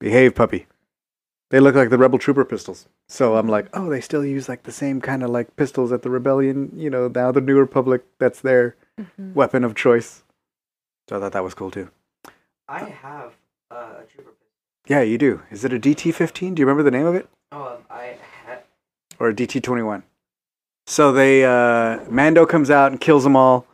Behave, 0.00 0.34
puppy. 0.34 0.66
They 1.50 1.58
look 1.58 1.74
like 1.74 1.90
the 1.90 1.98
Rebel 1.98 2.18
Trooper 2.18 2.44
pistols. 2.44 2.86
So 3.08 3.34
I'm 3.36 3.48
like, 3.48 3.66
oh, 3.74 3.90
they 3.90 4.00
still 4.00 4.24
use 4.24 4.48
like 4.48 4.62
the 4.62 4.70
same 4.72 5.00
kind 5.00 5.22
of 5.24 5.30
like 5.30 5.56
pistols 5.56 5.90
that 5.90 6.02
the 6.02 6.10
Rebellion, 6.10 6.70
you 6.76 6.90
know, 6.90 7.08
now 7.08 7.32
the 7.32 7.40
New 7.40 7.58
Republic, 7.58 8.04
that's 8.18 8.40
their 8.40 8.76
hmm 9.16 9.32
weapon 9.34 9.64
of 9.64 9.74
choice. 9.74 10.22
So 11.08 11.16
I 11.16 11.20
thought 11.20 11.32
that 11.32 11.42
was 11.42 11.54
cool 11.54 11.70
too. 11.70 11.90
I 12.68 12.84
have 12.84 13.32
uh, 13.70 13.94
a 14.00 14.04
trooper 14.04 14.30
pistol. 14.30 14.39
Yeah, 14.90 15.02
you 15.02 15.18
do. 15.18 15.42
Is 15.52 15.64
it 15.64 15.72
a 15.72 15.78
DT15? 15.78 16.56
Do 16.56 16.60
you 16.60 16.66
remember 16.66 16.82
the 16.82 16.90
name 16.90 17.06
of 17.06 17.14
it? 17.14 17.28
Oh, 17.52 17.74
um, 17.74 17.78
I 17.88 18.16
had. 18.44 18.64
or 19.20 19.28
a 19.28 19.34
DT21. 19.34 20.02
So 20.88 21.12
they 21.12 21.44
uh 21.44 22.00
Mando 22.10 22.44
comes 22.44 22.70
out 22.70 22.90
and 22.90 23.00
kills 23.00 23.22
them 23.22 23.36
all 23.36 23.66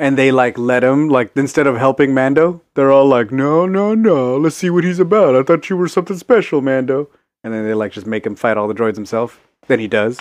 and 0.00 0.18
they 0.18 0.32
like 0.32 0.58
let 0.58 0.82
him 0.82 1.08
like 1.08 1.30
instead 1.36 1.68
of 1.68 1.76
helping 1.76 2.12
Mando, 2.12 2.60
they're 2.74 2.90
all 2.90 3.06
like, 3.06 3.30
"No, 3.30 3.66
no, 3.66 3.94
no. 3.94 4.36
Let's 4.36 4.56
see 4.56 4.68
what 4.68 4.82
he's 4.82 4.98
about. 4.98 5.36
I 5.36 5.44
thought 5.44 5.70
you 5.70 5.76
were 5.76 5.86
something 5.86 6.16
special, 6.18 6.60
Mando." 6.60 7.08
And 7.44 7.54
then 7.54 7.64
they 7.64 7.74
like 7.74 7.92
just 7.92 8.06
make 8.08 8.26
him 8.26 8.34
fight 8.34 8.56
all 8.56 8.66
the 8.66 8.74
droids 8.74 8.96
himself. 8.96 9.40
Then 9.68 9.78
he 9.78 9.86
does. 9.86 10.18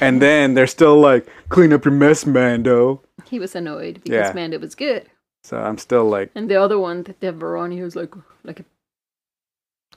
And 0.00 0.22
then 0.26 0.54
they're 0.54 0.68
still 0.68 1.00
like, 1.00 1.26
"Clean 1.48 1.72
up 1.72 1.84
your 1.84 1.94
mess, 1.94 2.24
Mando." 2.26 3.02
He 3.24 3.40
was 3.40 3.56
annoyed 3.56 3.94
because 4.04 4.28
Yeah. 4.28 4.32
Mando 4.32 4.58
was 4.60 4.76
good. 4.76 5.06
So 5.42 5.58
I'm 5.58 5.78
still 5.78 6.04
like, 6.04 6.30
And 6.36 6.48
the 6.48 6.56
other 6.56 6.78
one, 6.78 7.02
the 7.02 7.14
Devaron, 7.14 7.72
he 7.72 7.82
was 7.82 7.96
like 7.96 8.14
like 8.44 8.60
a 8.60 8.64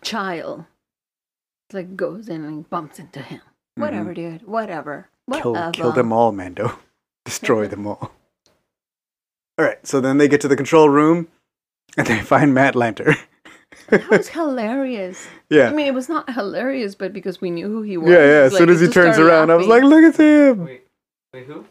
child. 0.03 0.65
Like 1.74 1.96
goes 1.96 2.27
in 2.27 2.43
and 2.43 2.70
bumps 2.70 3.00
into 3.00 3.22
him. 3.22 3.41
Whatever, 3.75 4.13
dude. 4.13 4.46
Whatever. 4.46 5.10
Mm-hmm. 5.29 5.41
kill, 5.41 5.51
Whatever. 5.53 5.72
kill 5.72 5.91
them 5.91 6.12
all, 6.12 6.31
Mando. 6.31 6.77
Destroy 7.25 7.67
them 7.67 7.88
all. 7.88 8.12
All 9.58 9.65
right, 9.65 9.86
so 9.86 10.01
then 10.01 10.17
they 10.17 10.27
get 10.27 10.41
to 10.41 10.48
the 10.48 10.55
control 10.55 10.89
room 10.89 11.27
and 11.98 12.08
they 12.08 12.20
find 12.20 12.53
Matt 12.53 12.74
Lanter. 12.74 13.15
That 13.89 14.10
was 14.10 14.27
hilarious. 14.29 15.27
yeah. 15.50 15.70
I 15.70 15.74
mean, 15.74 15.86
it 15.88 15.93
was 15.93 16.10
not 16.10 16.34
hilarious, 16.34 16.96
but 16.96 17.13
because 17.13 17.39
we 17.39 17.51
knew 17.51 17.67
who 17.67 17.81
he 17.84 17.98
was. 17.98 18.10
Yeah, 18.10 18.17
yeah. 18.17 18.41
As 18.43 18.53
like, 18.53 18.60
soon 18.60 18.70
as 18.70 18.79
he 18.81 18.88
turns 18.88 19.15
started 19.15 19.31
around, 19.31 19.51
I 19.51 19.55
was 19.55 19.67
like, 19.67 19.84
look 19.84 20.03
at 20.03 20.20
him. 20.20 20.65
Wait, 20.65 20.88
wait, 21.34 21.46
who? 21.46 21.65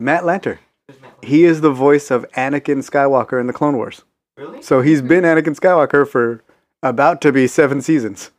Matt 0.00 0.22
Lanter. 0.22 0.58
Matt 0.88 1.00
Lanter? 1.02 1.24
He 1.24 1.44
is 1.44 1.60
the 1.60 1.70
voice 1.70 2.10
of 2.10 2.24
Anakin 2.32 2.78
Skywalker 2.88 3.40
in 3.40 3.46
the 3.46 3.52
Clone 3.52 3.76
Wars. 3.76 4.02
Really? 4.36 4.62
So 4.62 4.80
he's 4.80 5.02
been 5.02 5.24
Anakin 5.24 5.58
Skywalker 5.58 6.06
for 6.08 6.42
about 6.88 7.20
to 7.22 7.32
be 7.32 7.46
seven 7.46 7.80
seasons. 7.80 8.30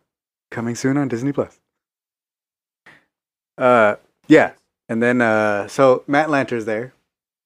Coming 0.50 0.76
soon 0.76 0.98
on 0.98 1.08
Disney 1.08 1.34
Plus. 1.34 1.60
Uh, 3.58 3.96
yeah, 4.28 4.54
and 4.88 5.02
then 5.02 5.22
uh, 5.22 5.68
so 5.68 6.04
Matt 6.08 6.30
Lanter's 6.30 6.66
there, 6.66 6.94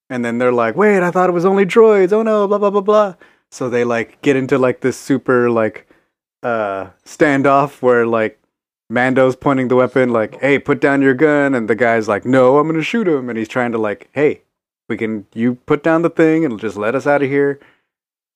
and 0.10 0.24
then 0.24 0.38
they're 0.38 0.52
like, 0.52 0.76
"Wait, 0.76 1.02
I 1.02 1.12
thought 1.12 1.30
it 1.30 1.34
was 1.34 1.46
only 1.46 1.66
droids. 1.66 2.12
Oh 2.12 2.24
no, 2.24 2.48
blah 2.48 2.58
blah 2.58 2.70
blah 2.70 2.82
blah." 2.82 3.16
So 3.50 3.70
they 3.70 3.84
like 3.84 4.22
get 4.22 4.36
into 4.36 4.58
like 4.58 4.82
this 4.82 4.98
super 4.98 5.50
like 5.50 5.88
uh 6.44 6.90
standoff 7.06 7.82
where 7.82 8.06
like 8.06 8.40
Mando's 8.90 9.36
pointing 9.36 9.70
the 9.70 9.76
weapon 9.76 10.10
like, 10.12 10.40
"Hey, 10.42 10.60
put 10.60 10.82
down 10.82 11.02
your 11.02 11.14
gun," 11.14 11.56
and 11.56 11.70
the 11.70 11.76
guy's 11.76 12.08
like, 12.08 12.26
"No, 12.26 12.58
I'm 12.58 12.68
gonna 12.68 12.84
shoot 12.84 13.08
him," 13.08 13.30
and 13.30 13.38
he's 13.38 13.48
trying 13.48 13.72
to 13.72 13.78
like, 13.78 14.10
"Hey, 14.12 14.42
we 14.90 14.98
can 14.98 15.26
you 15.34 15.56
put 15.56 15.82
down 15.82 16.02
the 16.02 16.10
thing 16.10 16.46
and 16.46 16.60
just 16.60 16.78
let 16.78 16.94
us 16.96 17.08
out 17.08 17.24
of 17.24 17.30
here, 17.30 17.60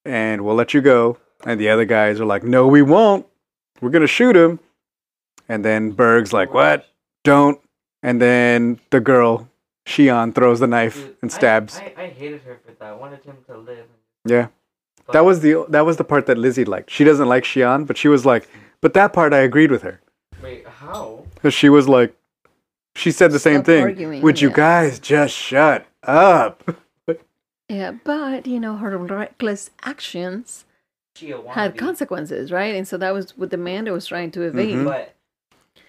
and 0.06 0.44
we'll 0.44 0.56
let 0.56 0.74
you 0.74 0.82
go." 0.82 1.18
And 1.46 1.60
the 1.60 1.70
other 1.70 1.86
guys 1.86 2.20
are 2.20 2.26
like, 2.26 2.44
"No, 2.44 2.68
we 2.68 2.82
won't. 2.82 3.26
We're 3.82 3.92
gonna 3.92 4.08
shoot 4.08 4.36
him." 4.36 4.60
And 5.48 5.64
then 5.64 5.92
Burg's 5.92 6.34
like, 6.34 6.54
"What? 6.54 6.86
Don't." 7.24 7.60
And 8.02 8.22
then 8.22 8.80
the 8.90 9.00
girl, 9.00 9.48
Xi'an, 9.86 10.34
throws 10.34 10.60
the 10.60 10.68
knife 10.68 10.96
Dude, 10.96 11.18
and 11.22 11.32
stabs. 11.32 11.78
I, 11.78 11.94
I, 11.98 12.08
hated 12.08 12.42
her 12.42 12.60
for 12.66 12.72
that. 12.72 12.86
I 12.86 12.94
wanted 12.94 13.24
him 13.24 13.38
to 13.48 13.58
live. 13.58 13.86
yeah, 14.26 14.48
But 15.06 15.14
that 15.14 15.26
was 15.26 15.40
the 15.42 15.66
that 15.70 15.86
was 15.86 15.98
the 15.98 16.04
part 16.04 16.26
that 16.26 16.38
Lizzie 16.38 16.66
liked. 16.66 16.90
She 16.90 17.04
doesn't 17.04 17.28
like 17.28 17.44
Xi'an, 17.44 17.86
but 17.86 17.98
she 17.98 18.08
was 18.08 18.26
like, 18.26 18.48
"But 18.82 18.94
that 18.94 19.14
part 19.14 19.34
I 19.34 19.40
agreed 19.40 19.72
with 19.72 19.84
her." 19.84 20.02
Wait, 20.42 20.68
how? 20.68 21.26
'Cause 21.42 21.54
she 21.54 21.70
was 21.70 21.88
like, 21.88 22.16
she 22.96 23.12
said 23.12 23.32
the 23.32 23.40
same 23.40 23.62
thing. 23.62 23.84
arguing, 23.84 24.22
Would 24.22 24.42
you 24.42 24.50
guys 24.50 25.00
just 25.00 25.36
shut 25.36 25.86
up? 26.04 26.64
Yeah, 27.68 27.94
but 28.04 28.46
you 28.46 28.60
know 28.60 28.78
her 28.78 28.96
reckless 28.96 29.72
actions 29.82 30.66
She 31.16 31.34
had 31.50 31.78
consequences, 31.78 32.52
right? 32.52 32.76
And 32.76 32.86
so 32.88 32.98
that 32.98 33.14
was 33.14 33.38
what 33.38 33.50
the 33.50 33.58
Mando 33.58 33.94
was 33.94 34.06
trying 34.06 34.32
to 34.32 34.42
evade. 34.42 34.76
Mhm. 34.76 34.86
But 34.86 35.16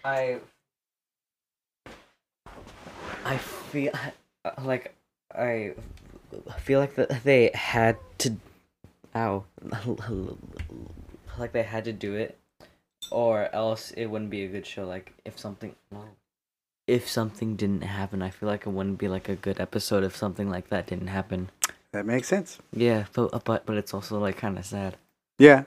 I, 0.05 0.39
I 3.25 3.37
feel 3.37 3.93
like 4.63 4.95
I 5.35 5.75
feel 6.61 6.79
like 6.79 6.95
that 6.95 7.25
they 7.25 7.51
had 7.55 7.97
to, 8.19 8.37
ow, 9.17 9.45
like 11.39 11.53
they 11.53 11.65
had 11.65 11.85
to 11.87 11.93
do 11.93 12.15
it, 12.15 12.39
or 13.11 13.53
else 13.53 13.91
it 13.93 14.07
wouldn't 14.07 14.31
be 14.31 14.45
a 14.45 14.49
good 14.49 14.65
show. 14.65 14.87
Like 14.87 15.13
if 15.25 15.37
something, 15.39 15.75
if 16.87 17.09
something 17.09 17.57
didn't 17.57 17.83
happen, 17.83 18.23
I 18.23 18.31
feel 18.31 18.49
like 18.49 18.65
it 18.65 18.71
wouldn't 18.71 18.99
be 18.99 19.09
like 19.09 19.29
a 19.29 19.35
good 19.35 19.61
episode 19.61 20.05
if 20.05 20.15
something 20.17 20.49
like 20.49 20.69
that 20.69 20.87
didn't 20.87 21.09
happen. 21.09 21.51
That 21.91 22.07
makes 22.07 22.29
sense. 22.29 22.59
Yeah, 22.73 23.07
but 23.13 23.45
but 23.45 23.67
but 23.67 23.77
it's 23.77 23.93
also 23.93 24.21
like 24.21 24.37
kind 24.37 24.57
of 24.57 24.65
sad. 24.65 24.97
Yeah. 25.39 25.65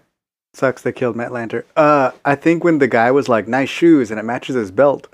Sucks 0.53 0.81
they 0.81 0.91
killed 0.91 1.15
Matt 1.15 1.31
Lanter. 1.31 1.63
Uh, 1.75 2.11
I 2.25 2.35
think 2.35 2.63
when 2.63 2.79
the 2.79 2.87
guy 2.87 3.11
was 3.11 3.29
like, 3.29 3.47
nice 3.47 3.69
shoes, 3.69 4.09
and 4.09 4.19
it 4.19 4.23
matches 4.23 4.55
his 4.55 4.71
belt, 4.71 5.07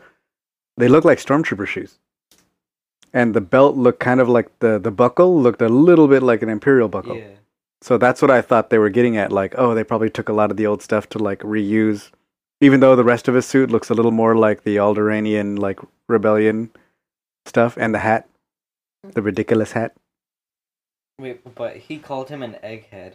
they 0.77 0.87
look 0.87 1.03
like 1.03 1.19
stormtrooper 1.19 1.67
shoes. 1.67 1.99
And 3.13 3.33
the 3.33 3.41
belt 3.41 3.75
looked 3.75 3.99
kind 3.99 4.19
of 4.19 4.29
like 4.29 4.47
the, 4.59 4.79
the 4.79 4.91
buckle 4.91 5.41
looked 5.41 5.61
a 5.61 5.69
little 5.69 6.07
bit 6.07 6.23
like 6.23 6.41
an 6.41 6.49
Imperial 6.49 6.87
buckle. 6.87 7.17
Yeah. 7.17 7.27
So 7.81 7.97
that's 7.97 8.21
what 8.21 8.31
I 8.31 8.41
thought 8.41 8.69
they 8.69 8.77
were 8.77 8.89
getting 8.89 9.17
at. 9.17 9.31
Like, 9.31 9.55
oh, 9.57 9.75
they 9.75 9.83
probably 9.83 10.09
took 10.09 10.29
a 10.29 10.33
lot 10.33 10.51
of 10.51 10.57
the 10.57 10.65
old 10.67 10.81
stuff 10.81 11.07
to 11.09 11.19
like 11.19 11.39
reuse. 11.39 12.11
Even 12.61 12.79
though 12.79 12.95
the 12.95 13.03
rest 13.03 13.27
of 13.27 13.35
his 13.35 13.45
suit 13.45 13.69
looks 13.69 13.89
a 13.89 13.93
little 13.93 14.11
more 14.11 14.35
like 14.35 14.63
the 14.63 14.77
Alderaanian 14.77 15.59
like 15.59 15.79
rebellion 16.07 16.71
stuff, 17.45 17.77
and 17.77 17.93
the 17.93 17.99
hat, 17.99 18.27
the 19.13 19.21
ridiculous 19.21 19.73
hat. 19.73 19.93
Wait, 21.19 21.41
but 21.55 21.77
he 21.77 21.97
called 21.99 22.29
him 22.29 22.41
an 22.41 22.57
egghead. 22.63 23.13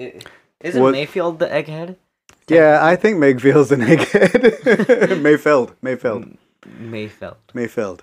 I- 0.00 0.20
Isn't 0.62 0.82
What- 0.82 0.92
Mayfield 0.92 1.38
the 1.38 1.46
egghead? 1.48 1.96
Yeah, 2.48 2.80
I 2.82 2.96
think 2.96 3.18
Mayfield's 3.18 3.72
an 3.72 3.80
egghead. 3.80 4.30
Mayfeld, 5.22 5.74
Mayfeld, 5.82 6.22
M- 6.22 6.38
Mayfeld. 6.90 7.36
Mayfeld. 7.54 8.00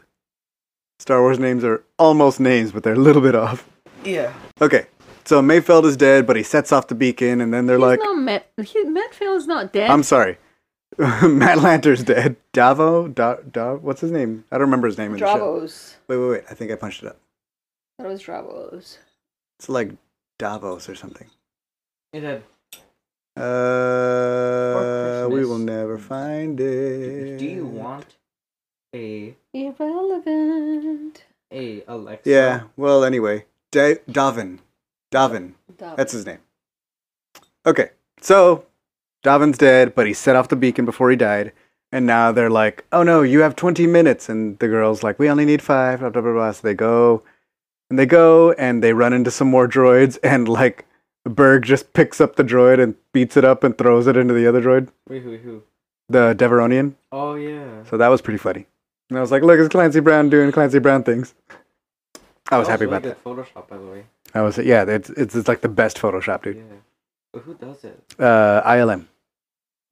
Star 1.00 1.22
Wars 1.22 1.40
names 1.40 1.64
are 1.64 1.84
almost 1.98 2.40
names, 2.40 2.72
but 2.72 2.84
they're 2.84 2.94
a 2.94 2.98
little 2.98 3.22
bit 3.22 3.36
off. 3.36 3.68
Yeah. 4.04 4.34
Okay, 4.62 4.88
so 5.26 5.42
Mayfeld 5.42 5.86
is 5.86 5.98
dead, 5.98 6.26
but 6.26 6.36
he 6.36 6.44
sets 6.44 6.72
off 6.72 6.88
the 6.88 6.96
beacon, 6.96 7.42
and 7.42 7.54
then 7.54 7.66
they're 7.66 7.78
He's 7.78 7.84
like, 7.86 8.00
not 8.00 8.18
Matt. 8.18 8.48
He, 8.64 8.84
Matt 8.86 9.22
is 9.22 9.46
not 9.48 9.72
dead. 9.74 9.90
I'm 9.90 10.04
sorry. 10.04 10.38
Matt 10.98 11.60
Lanter's 11.60 12.04
dead. 12.04 12.36
Davo? 12.54 13.14
Da, 13.14 13.36
da, 13.52 13.76
what's 13.76 14.02
his 14.02 14.12
name? 14.12 14.44
I 14.52 14.56
don't 14.56 14.68
remember 14.68 14.88
his 14.88 14.98
name 14.98 15.14
in 15.14 15.20
the 15.20 15.20
show. 15.20 15.38
Dravos. 15.38 15.96
Wait, 16.08 16.18
wait, 16.18 16.30
wait. 16.30 16.44
I 16.50 16.54
think 16.56 16.72
I 16.72 16.76
punched 16.76 17.04
it 17.04 17.10
up. 17.10 17.18
That 18.00 18.08
was 18.08 18.24
Dravos. 18.24 18.98
It's 19.60 19.70
like 19.70 19.92
Davos 20.40 20.90
or 20.90 20.96
something. 20.96 21.28
It 22.14 22.24
had. 22.24 22.44
Uh, 23.42 25.28
we 25.30 25.46
will 25.46 25.58
never 25.60 25.98
find 25.98 26.60
it. 26.60 27.38
Do 27.38 27.46
you 27.46 27.66
want 27.66 28.18
a 28.96 29.36
Irrelevant. 29.54 31.24
a 31.54 31.84
Alexa? 31.88 32.30
Yeah. 32.30 32.62
Well, 32.76 33.04
anyway, 33.04 33.46
da- 33.72 34.00
Davin. 34.10 34.60
Davin. 35.12 35.54
Dravos. 35.78 35.96
That's 35.96 36.12
his 36.12 36.26
name. 36.26 36.40
Okay, 37.66 37.92
so 38.22 38.66
Davin's 39.24 39.58
dead, 39.58 39.94
but 39.96 40.08
he 40.08 40.14
set 40.14 40.36
off 40.36 40.50
the 40.50 40.56
beacon 40.56 40.86
before 40.86 41.10
he 41.10 41.16
died, 41.16 41.52
and 41.92 42.06
now 42.06 42.32
they're 42.32 42.50
like, 42.50 42.86
"Oh 42.92 43.04
no, 43.04 43.22
you 43.22 43.42
have 43.42 43.56
20 43.56 43.86
minutes," 43.88 44.28
and 44.30 44.58
the 44.60 44.68
girl's 44.68 45.04
like, 45.04 45.20
"We 45.20 45.30
only 45.30 45.46
need 45.46 45.62
five. 45.62 46.00
Blah 46.00 46.10
blah 46.10 46.22
blah. 46.22 46.34
blah. 46.34 46.52
So 46.52 46.62
they 46.68 46.74
go, 46.74 47.24
and 47.90 47.98
they 48.00 48.06
go, 48.06 48.52
and 48.54 48.84
they 48.84 48.94
run 48.94 49.14
into 49.14 49.32
some 49.32 49.48
more 49.50 49.68
droids, 49.68 50.18
and 50.24 50.48
like 50.50 50.86
Burg 51.26 51.64
just 51.64 51.94
picks 51.94 52.20
up 52.22 52.36
the 52.36 52.44
droid 52.44 52.82
and 52.82 52.96
beats 53.14 53.38
it 53.38 53.46
up 53.46 53.64
and 53.64 53.78
throws 53.78 54.08
it 54.08 54.18
into 54.18 54.34
the 54.34 54.48
other 54.48 54.62
droid, 54.62 54.90
Wait, 55.08 55.22
who? 55.24 55.38
Who? 55.38 55.64
the 56.08 56.34
Devaronian. 56.38 56.96
Oh 57.12 57.36
yeah. 57.36 57.84
So 57.90 57.98
that 57.98 58.08
was 58.08 58.22
pretty 58.22 58.38
funny. 58.40 58.66
And 59.10 59.18
I 59.18 59.22
was 59.22 59.32
like, 59.32 59.44
"Look, 59.44 59.60
it's 59.60 59.70
Clancy 59.70 60.00
Brown 60.00 60.30
doing 60.30 60.52
Clancy 60.52 60.80
Brown 60.80 61.04
things." 61.04 61.36
I 62.52 62.58
was 62.58 62.68
That 62.68 62.74
happy 62.74 62.86
really 62.86 62.98
about 62.98 63.04
that. 63.10 63.24
Photoshop, 63.24 63.68
by 63.68 63.78
the 63.78 63.86
way. 63.86 64.06
I 64.34 64.42
was 64.42 64.58
yeah, 64.58 64.84
it's, 64.88 65.10
it's 65.12 65.36
it's 65.36 65.48
like 65.48 65.62
the 65.62 65.70
best 65.70 65.98
Photoshop, 66.00 66.44
dude. 66.44 66.58
Yeah. 66.58 66.64
But 67.34 67.44
who 67.44 67.54
does 67.54 67.84
it? 67.84 68.02
Uh, 68.18 68.62
ILM. 68.64 69.06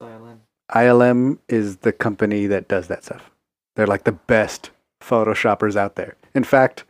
Violin. 0.01 0.39
ILM 0.71 1.37
is 1.47 1.77
the 1.77 1.91
company 1.91 2.47
that 2.47 2.67
does 2.67 2.87
that 2.87 3.03
stuff. 3.03 3.29
They're 3.75 3.85
like 3.87 4.05
the 4.05 4.11
best 4.11 4.71
photoshoppers 5.01 5.75
out 5.75 5.95
there. 5.95 6.15
In 6.33 6.43
fact, 6.43 6.83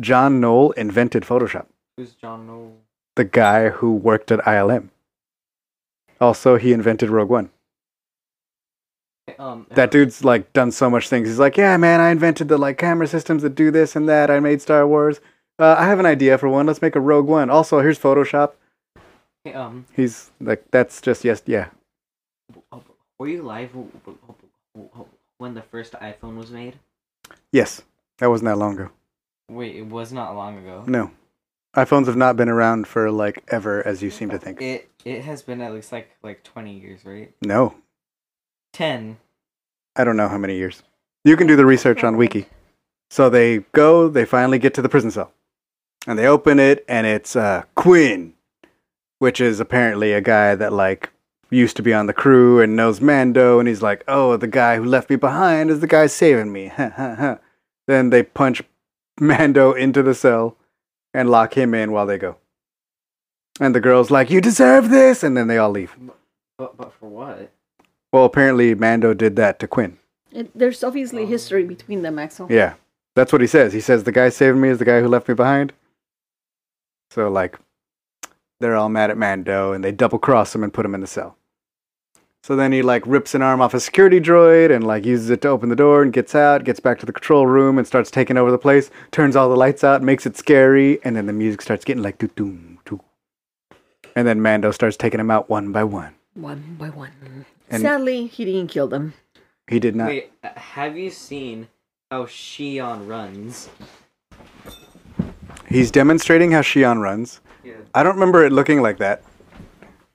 John 0.00 0.40
Knoll 0.40 0.70
invented 0.72 1.24
Photoshop. 1.24 1.66
Who's 1.98 2.12
John 2.14 2.46
Noel? 2.46 2.72
The 3.16 3.24
guy 3.24 3.68
who 3.68 3.94
worked 3.94 4.30
at 4.30 4.40
ILM. 4.40 4.88
Also, 6.20 6.56
he 6.56 6.72
invented 6.72 7.10
Rogue 7.10 7.30
One. 7.30 7.50
Um. 9.38 9.66
That 9.70 9.90
dude's 9.90 10.24
like 10.24 10.52
done 10.52 10.70
so 10.72 10.90
much 10.90 11.08
things. 11.08 11.28
He's 11.28 11.38
like, 11.38 11.56
yeah, 11.56 11.76
man, 11.76 12.00
I 12.00 12.10
invented 12.10 12.48
the 12.48 12.58
like 12.58 12.78
camera 12.78 13.06
systems 13.06 13.42
that 13.42 13.54
do 13.54 13.70
this 13.70 13.94
and 13.94 14.08
that. 14.08 14.30
I 14.30 14.40
made 14.40 14.60
Star 14.60 14.86
Wars. 14.86 15.20
Uh, 15.58 15.76
I 15.78 15.86
have 15.86 16.00
an 16.00 16.06
idea 16.06 16.38
for 16.38 16.48
one. 16.48 16.66
Let's 16.66 16.82
make 16.82 16.96
a 16.96 17.00
Rogue 17.00 17.26
One. 17.26 17.50
Also, 17.50 17.80
here's 17.80 17.98
Photoshop. 17.98 18.52
Um. 19.54 19.86
He's 19.94 20.30
like, 20.40 20.64
that's 20.70 21.00
just 21.00 21.24
yes, 21.24 21.42
yeah. 21.46 21.68
Were 23.18 23.28
you 23.28 23.42
live 23.42 23.70
when 25.38 25.54
the 25.54 25.62
first 25.62 25.92
iPhone 25.94 26.36
was 26.36 26.50
made? 26.50 26.78
Yes, 27.52 27.82
that 28.18 28.30
wasn't 28.30 28.46
that 28.46 28.58
long 28.58 28.74
ago. 28.74 28.90
Wait, 29.48 29.76
it 29.76 29.86
was 29.86 30.12
not 30.12 30.34
long 30.34 30.58
ago. 30.58 30.84
No, 30.86 31.10
iPhones 31.74 32.06
have 32.06 32.16
not 32.16 32.36
been 32.36 32.48
around 32.48 32.86
for 32.86 33.10
like 33.10 33.42
ever, 33.48 33.86
as 33.86 34.02
you 34.02 34.10
seem 34.10 34.30
to 34.30 34.38
think. 34.38 34.60
It 34.60 34.90
it 35.04 35.22
has 35.22 35.42
been 35.42 35.60
at 35.60 35.72
least 35.72 35.92
like 35.92 36.10
like 36.22 36.42
twenty 36.44 36.78
years, 36.78 37.04
right? 37.04 37.32
No, 37.42 37.74
Ten. 38.72 39.18
I 39.96 40.04
don't 40.04 40.16
know 40.16 40.28
how 40.28 40.38
many 40.38 40.56
years. 40.56 40.82
You 41.24 41.36
can 41.36 41.46
do 41.46 41.56
the 41.56 41.66
research 41.66 42.02
on 42.02 42.16
Wiki. 42.16 42.46
So 43.10 43.28
they 43.28 43.58
go, 43.72 44.08
they 44.08 44.24
finally 44.24 44.58
get 44.58 44.72
to 44.74 44.82
the 44.82 44.88
prison 44.88 45.10
cell. 45.10 45.32
And 46.06 46.18
they 46.18 46.26
open 46.26 46.58
it, 46.58 46.84
and 46.88 47.06
it's 47.06 47.36
uh, 47.36 47.64
Quinn, 47.74 48.32
which 49.18 49.40
is 49.40 49.60
apparently 49.60 50.14
a 50.14 50.22
guy 50.22 50.54
that, 50.54 50.72
like, 50.72 51.10
used 51.50 51.76
to 51.76 51.82
be 51.82 51.92
on 51.92 52.06
the 52.06 52.14
crew 52.14 52.60
and 52.60 52.74
knows 52.74 53.00
Mando. 53.00 53.58
And 53.58 53.68
he's 53.68 53.82
like, 53.82 54.02
oh, 54.08 54.36
the 54.38 54.48
guy 54.48 54.78
who 54.78 54.84
left 54.84 55.10
me 55.10 55.16
behind 55.16 55.70
is 55.70 55.80
the 55.80 55.86
guy 55.86 56.06
saving 56.06 56.52
me. 56.52 56.72
then 57.86 58.10
they 58.10 58.22
punch 58.22 58.62
Mando 59.20 59.72
into 59.72 60.02
the 60.02 60.14
cell 60.14 60.56
and 61.14 61.30
lock 61.30 61.54
him 61.54 61.74
in 61.74 61.92
while 61.92 62.06
they 62.06 62.18
go. 62.18 62.36
And 63.60 63.74
the 63.74 63.80
girl's 63.80 64.10
like, 64.10 64.30
you 64.30 64.40
deserve 64.40 64.88
this! 64.90 65.22
And 65.22 65.36
then 65.36 65.46
they 65.46 65.58
all 65.58 65.70
leave. 65.70 65.94
But 66.58 66.76
but 66.76 66.92
for 66.92 67.08
what? 67.08 67.52
Well, 68.12 68.24
apparently 68.24 68.74
Mando 68.74 69.14
did 69.14 69.36
that 69.36 69.58
to 69.60 69.68
Quinn. 69.68 69.98
It, 70.30 70.50
there's 70.54 70.82
obviously 70.82 71.26
history 71.26 71.64
between 71.64 72.02
them, 72.02 72.18
Axel. 72.18 72.46
Yeah, 72.50 72.74
that's 73.14 73.32
what 73.32 73.40
he 73.40 73.46
says. 73.46 73.72
He 73.72 73.80
says 73.80 74.04
the 74.04 74.12
guy 74.12 74.28
saving 74.30 74.60
me 74.60 74.68
is 74.68 74.78
the 74.78 74.84
guy 74.84 75.00
who 75.00 75.08
left 75.08 75.28
me 75.28 75.34
behind. 75.34 75.72
So 77.10 77.28
like, 77.28 77.58
they're 78.60 78.76
all 78.76 78.88
mad 78.88 79.10
at 79.10 79.18
Mando, 79.18 79.72
and 79.72 79.82
they 79.82 79.92
double 79.92 80.18
cross 80.18 80.54
him 80.54 80.62
and 80.62 80.72
put 80.72 80.86
him 80.86 80.94
in 80.94 81.00
the 81.00 81.06
cell. 81.06 81.36
So 82.42 82.56
then 82.56 82.72
he 82.72 82.82
like 82.82 83.04
rips 83.06 83.34
an 83.36 83.42
arm 83.42 83.60
off 83.60 83.72
a 83.72 83.78
security 83.78 84.20
droid 84.20 84.74
and 84.74 84.84
like 84.84 85.04
uses 85.04 85.30
it 85.30 85.42
to 85.42 85.48
open 85.48 85.68
the 85.68 85.76
door 85.76 86.02
and 86.02 86.12
gets 86.12 86.34
out, 86.34 86.64
gets 86.64 86.80
back 86.80 86.98
to 86.98 87.06
the 87.06 87.12
control 87.12 87.46
room 87.46 87.78
and 87.78 87.86
starts 87.86 88.10
taking 88.10 88.36
over 88.36 88.50
the 88.50 88.58
place, 88.58 88.90
turns 89.12 89.36
all 89.36 89.48
the 89.48 89.56
lights 89.56 89.84
out, 89.84 90.02
makes 90.02 90.26
it 90.26 90.36
scary, 90.36 90.98
and 91.04 91.14
then 91.14 91.26
the 91.26 91.32
music 91.32 91.62
starts 91.62 91.84
getting 91.84 92.02
like 92.02 92.18
doo 92.18 92.28
doom 92.34 92.80
doo. 92.84 93.00
And 94.16 94.26
then 94.26 94.42
Mando 94.42 94.72
starts 94.72 94.96
taking 94.96 95.18
them 95.18 95.30
out 95.30 95.48
one 95.48 95.70
by 95.70 95.84
one. 95.84 96.14
One 96.34 96.76
by 96.80 96.88
one. 96.90 97.12
And- 97.70 97.80
Sadly, 97.82 98.26
he 98.26 98.44
didn't 98.44 98.68
kill 98.68 98.88
them. 98.88 99.14
He 99.68 99.78
did 99.78 99.94
not. 99.94 100.08
Wait, 100.08 100.32
uh, 100.42 100.48
have 100.56 100.96
you 100.98 101.10
seen 101.10 101.68
how 102.10 102.24
Xi'an 102.24 103.06
runs? 103.08 103.70
He's 105.68 105.92
demonstrating 105.92 106.50
how 106.50 106.60
Xi'an 106.62 107.00
runs. 107.00 107.40
Yeah. 107.62 107.74
I 107.94 108.02
don't 108.02 108.14
remember 108.14 108.44
it 108.44 108.52
looking 108.52 108.82
like 108.82 108.98
that. 108.98 109.22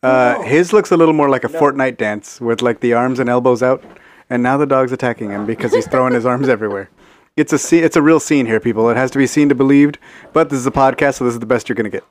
Uh, 0.08 0.41
His 0.43 0.74
looks 0.74 0.91
a 0.91 0.98
little 0.98 1.13
more 1.13 1.30
like 1.30 1.43
a 1.43 1.50
Fortnite 1.50 1.98
dance 1.98 2.39
with 2.41 2.62
like 2.62 2.80
the 2.80 2.93
arms 2.93 3.20
and 3.20 3.30
elbows 3.30 3.62
out. 3.63 3.84
And 4.30 4.43
now 4.43 4.58
the 4.58 4.65
dog's 4.65 4.91
attacking 4.91 5.30
him 5.30 5.46
because 5.46 5.74
he's 5.74 5.88
throwing 5.88 6.13
his 6.13 6.26
arms 6.26 6.50
everywhere. 6.50 6.89
It's 7.38 7.54
a 7.54 7.58
scene, 7.58 7.84
it's 7.84 7.96
a 7.96 8.02
real 8.02 8.20
scene 8.20 8.46
here, 8.46 8.60
people. 8.60 8.89
It 8.89 8.98
has 8.98 9.10
to 9.12 9.17
be 9.17 9.28
seen 9.28 9.48
to 9.50 9.56
believed. 9.56 10.00
But 10.34 10.50
this 10.50 10.60
is 10.60 10.67
a 10.67 10.72
podcast, 10.72 11.15
so 11.15 11.24
this 11.26 11.34
is 11.34 11.39
the 11.39 11.46
best 11.46 11.70
you're 11.70 11.76
gonna 11.76 11.89
get. 11.89 12.04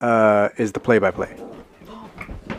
Uh, 0.00 0.50
is 0.58 0.72
the 0.72 0.80
play-by-play. 0.80 1.34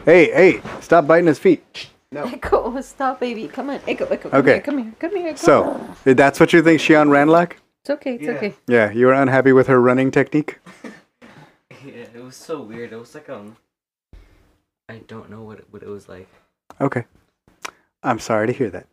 Hey, 0.06 0.32
hey! 0.32 0.62
Stop 0.82 1.06
biting 1.06 1.28
his 1.28 1.38
feet. 1.38 1.90
No. 2.12 2.24
Echo, 2.24 2.80
stop, 2.82 3.20
baby. 3.20 3.48
Come 3.48 3.70
on, 3.70 3.80
Echo, 3.88 4.06
Echo. 4.06 4.30
Come 4.30 4.40
Okay. 4.40 4.54
here, 4.54 4.62
come 4.62 4.78
here, 4.80 4.94
come 4.98 5.16
here. 5.16 5.28
Come 5.34 5.38
So, 5.38 5.88
that's 6.06 6.40
what 6.40 6.54
you 6.54 6.64
think 6.64 6.80
Xi'an 6.82 7.12
ran 7.12 7.28
like? 7.28 7.58
it's 7.82 7.90
okay, 7.92 8.16
it's 8.16 8.24
Yeah. 8.24 8.32
okay. 8.32 8.54
Yeah, 8.68 8.92
you 8.92 9.06
were 9.08 9.14
unhappy 9.14 9.52
with 9.52 9.68
her 9.68 9.80
running 9.82 10.10
technique. 10.12 10.60
Yeah, 11.86 12.06
it 12.16 12.24
was 12.24 12.36
so 12.36 12.62
weird. 12.62 12.92
It 12.92 12.98
was 12.98 13.14
like 13.14 13.30
um, 13.30 13.56
I 14.90 15.00
don't 15.08 15.30
know 15.30 15.42
what 15.44 15.60
it, 15.60 15.66
what 15.72 15.84
it 15.84 15.90
was 15.90 16.08
like. 16.08 16.28
Okay. 16.80 17.06
I'm 18.04 18.20
sorry 18.20 18.48
to 18.48 18.54
hear 18.54 18.70
that. 18.70 18.88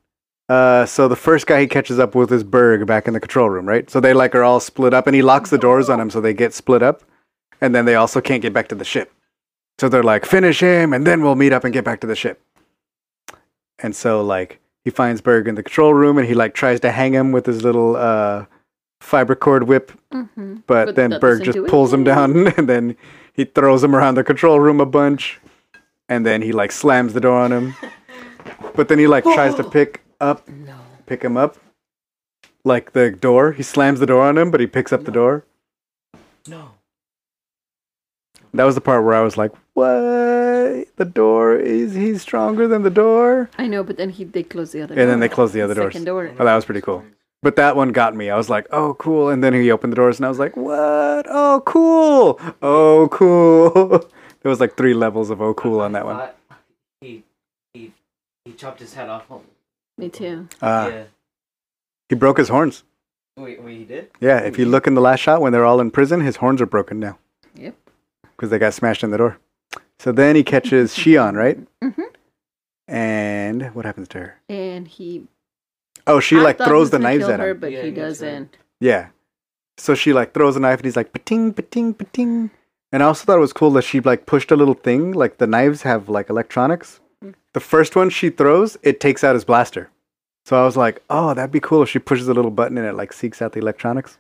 Uh, 0.49 0.85
so 0.87 1.09
the 1.09 1.17
first 1.17 1.47
guy 1.47 1.61
he 1.61 1.67
catches 1.67 1.99
up 1.99 2.15
with 2.15 2.33
is 2.33 2.45
Burg 2.45 2.87
back 2.87 3.07
in 3.07 3.15
the 3.15 3.21
control 3.21 3.49
room, 3.49 3.67
right? 3.67 3.89
So 3.89 4.01
they 4.01 4.13
like 4.13 4.35
are 4.35 4.43
all 4.43 4.61
split 4.61 4.93
up, 4.93 5.07
and 5.07 5.15
he 5.15 5.23
locks 5.23 5.51
the 5.51 5.59
doors 5.59 5.89
on 5.89 5.99
them, 5.99 6.11
so 6.11 6.21
they 6.21 6.35
get 6.35 6.53
split 6.53 6.83
up, 6.83 7.03
and 7.61 7.75
then 7.75 7.85
they 7.85 7.95
also 7.95 8.21
can't 8.21 8.43
get 8.43 8.53
back 8.53 8.69
to 8.69 8.75
the 8.75 8.85
ship. 8.85 9.13
So 9.79 9.89
they're 9.89 10.03
like, 10.03 10.27
finish 10.27 10.61
him, 10.61 10.93
and 10.93 11.07
then 11.07 11.23
we'll 11.23 11.35
meet 11.35 11.53
up 11.53 11.65
and 11.65 11.73
get 11.73 11.85
back 11.85 12.01
to 12.01 12.07
the 12.07 12.15
ship. 12.17 12.43
And 13.79 13.95
so 13.97 14.23
like 14.23 14.61
he 14.85 14.91
finds 14.91 15.21
Burg 15.21 15.49
in 15.49 15.55
the 15.55 15.63
control 15.63 15.95
room, 15.95 16.19
and 16.19 16.27
he 16.27 16.35
like 16.35 16.55
tries 16.55 16.81
to 16.81 16.91
hang 16.91 17.13
him 17.15 17.33
with 17.33 17.47
his 17.47 17.63
little 17.63 17.97
uh, 17.97 18.47
fiber 19.01 19.35
cord 19.35 19.63
whip, 19.65 19.93
Mm-hmm. 20.13 20.57
but, 20.67 20.87
But 20.87 20.95
then 20.97 21.19
Burg 21.21 21.43
just 21.43 21.59
pulls 21.69 21.93
him 21.93 22.05
down, 22.05 22.49
and 22.59 22.69
then 22.69 22.97
he 23.33 23.45
throws 23.45 23.83
him 23.83 23.97
around 23.97 24.17
the 24.17 24.25
control 24.25 24.61
room 24.61 24.81
a 24.81 24.87
bunch, 24.87 25.41
and 26.09 26.25
then 26.25 26.43
he 26.43 26.53
like 26.53 26.73
slams 26.73 27.13
the 27.13 27.21
door 27.21 27.39
on 27.39 27.53
him. 27.53 27.75
But 28.77 28.89
then 28.89 28.99
he 28.99 29.07
like 29.07 29.23
tries 29.25 29.55
to 29.55 29.65
pick 29.79 30.03
up, 30.21 30.49
No. 30.49 30.75
pick 31.07 31.23
him 31.23 31.37
up, 31.37 31.57
like 32.65 32.93
the 32.93 33.11
door. 33.11 33.53
He 33.53 33.63
slams 33.63 34.01
the 34.01 34.07
door 34.07 34.23
on 34.23 34.37
him, 34.37 34.51
but 34.51 34.61
he 34.61 34.67
picks 34.67 34.93
up 34.93 35.05
the 35.05 35.13
door. 35.13 35.45
No. 36.49 36.73
That 38.53 38.65
was 38.65 38.75
the 38.75 38.81
part 38.81 39.05
where 39.05 39.15
I 39.15 39.21
was 39.23 39.37
like, 39.37 39.53
"What? 39.75 40.87
The 40.97 41.05
door 41.13 41.57
is 41.57 41.95
he's 41.95 42.21
stronger 42.23 42.67
than 42.69 42.83
the 42.83 42.91
door?" 42.91 43.49
I 43.59 43.67
know, 43.69 43.83
but 43.85 43.97
then 43.97 44.11
he 44.11 44.25
they 44.25 44.43
close 44.43 44.73
the 44.73 44.83
other 44.83 44.95
And 44.99 45.09
then 45.09 45.21
they 45.21 45.29
close 45.29 45.53
the 45.53 45.63
other 45.63 45.75
doors. 45.75 45.93
Second 45.93 46.05
door. 46.07 46.31
Oh, 46.39 46.45
that 46.45 46.55
was 46.55 46.65
pretty 46.65 46.81
cool. 46.81 47.05
But 47.43 47.57
that 47.57 47.77
one 47.77 47.91
got 47.93 48.15
me. 48.17 48.29
I 48.31 48.37
was 48.37 48.51
like, 48.51 48.67
"Oh, 48.71 48.95
cool!" 48.95 49.29
And 49.29 49.43
then 49.43 49.55
he 49.55 49.71
opened 49.71 49.93
the 49.93 49.97
doors, 49.97 50.19
and 50.19 50.27
I 50.27 50.29
was 50.29 50.39
like, 50.39 50.57
"What? 50.57 51.27
Oh, 51.29 51.63
cool! 51.65 52.41
Oh, 52.61 53.09
cool!" 53.11 54.09
there 54.45 54.51
was 54.51 54.61
like 54.61 54.77
three 54.77 54.95
levels 54.95 55.31
of 55.31 55.43
"Oh, 55.43 55.55
cool" 55.55 55.81
on 55.81 55.93
that 55.93 56.05
one. 56.05 56.17
Thought 56.17 56.37
He 57.01 57.25
he 57.73 57.93
he 58.45 58.53
chopped 58.53 58.79
his 58.79 58.95
head 58.95 59.09
off. 59.09 59.25
Me 59.99 60.09
too. 60.11 60.49
Uh, 60.61 60.91
yeah. 60.93 61.05
He 62.11 62.15
broke 62.15 62.37
his 62.39 62.49
horns. 62.51 62.85
Wait, 63.37 63.61
wait, 63.63 63.79
he 63.79 63.85
did? 63.85 64.11
Yeah, 64.21 64.39
if 64.41 64.59
you 64.59 64.67
look 64.67 64.87
in 64.87 64.95
the 64.95 65.01
last 65.01 65.21
shot 65.21 65.41
when 65.41 65.53
they're 65.53 65.65
all 65.65 65.81
in 65.81 65.91
prison, 65.91 66.21
his 66.21 66.37
horns 66.37 66.61
are 66.61 66.67
broken 66.67 67.01
now. 67.01 67.19
Yep. 67.57 67.75
Because 68.23 68.51
they 68.51 68.59
got 68.59 68.75
smashed 68.75 69.03
in 69.03 69.11
the 69.11 69.19
door. 69.19 69.39
So 69.99 70.13
then 70.13 70.37
he 70.37 70.45
catches 70.45 70.93
Xi'an, 70.95 71.35
right? 71.35 71.59
Mm-hmm. 71.83 72.03
And 72.87 73.75
what 73.75 73.85
happens 73.87 74.09
to 74.09 74.19
her? 74.19 74.41
And 74.49 74.87
he. 74.87 75.27
Oh, 76.07 76.21
she 76.21 76.37
I 76.37 76.41
like 76.43 76.59
throws 76.59 76.91
the 76.91 76.99
knives 76.99 77.25
kill 77.25 77.33
at 77.33 77.41
her, 77.41 77.51
him. 77.51 77.59
but 77.61 77.73
Yeah, 77.73 77.81
he 77.83 77.89
he 77.89 77.95
doesn't. 77.95 78.57
Yeah. 78.79 79.09
So 79.79 79.95
she 79.95 80.13
like 80.13 80.35
throws 80.35 80.55
a 80.57 80.61
knife 80.61 80.79
and 80.81 80.85
he's 80.85 80.97
like 80.97 81.13
pating, 81.13 81.55
pating, 81.55 81.95
pating. 81.95 82.51
And 82.95 83.03
I 83.03 83.07
also 83.07 83.25
thought 83.25 83.39
it 83.39 83.41
was 83.41 83.53
cool 83.53 83.73
that 83.73 83.83
she 83.83 83.99
like 83.99 84.25
pushed 84.25 84.53
a 84.53 84.57
little 84.57 84.75
thing. 84.75 85.11
Like 85.11 85.39
the 85.39 85.49
knives 85.49 85.83
have 85.83 86.09
like 86.09 86.31
electronics. 86.31 87.01
Mm. 87.25 87.35
The 87.53 87.59
first 87.59 87.97
one 87.97 88.09
she 88.09 88.31
throws, 88.31 88.79
it 88.85 89.01
takes 89.01 89.25
out 89.25 89.35
his 89.35 89.45
blaster. 89.45 89.91
So 90.45 90.63
I 90.63 90.65
was 90.65 90.77
like, 90.77 91.03
oh, 91.11 91.35
that'd 91.35 91.51
be 91.51 91.59
cool 91.59 91.83
if 91.83 91.89
she 91.89 91.99
pushes 91.99 92.29
a 92.29 92.35
little 92.35 92.53
button 92.53 92.79
and 92.79 92.87
it 92.87 92.95
like 92.95 93.13
seeks 93.13 93.43
out 93.43 93.51
the 93.51 93.59
electronics. 93.59 94.19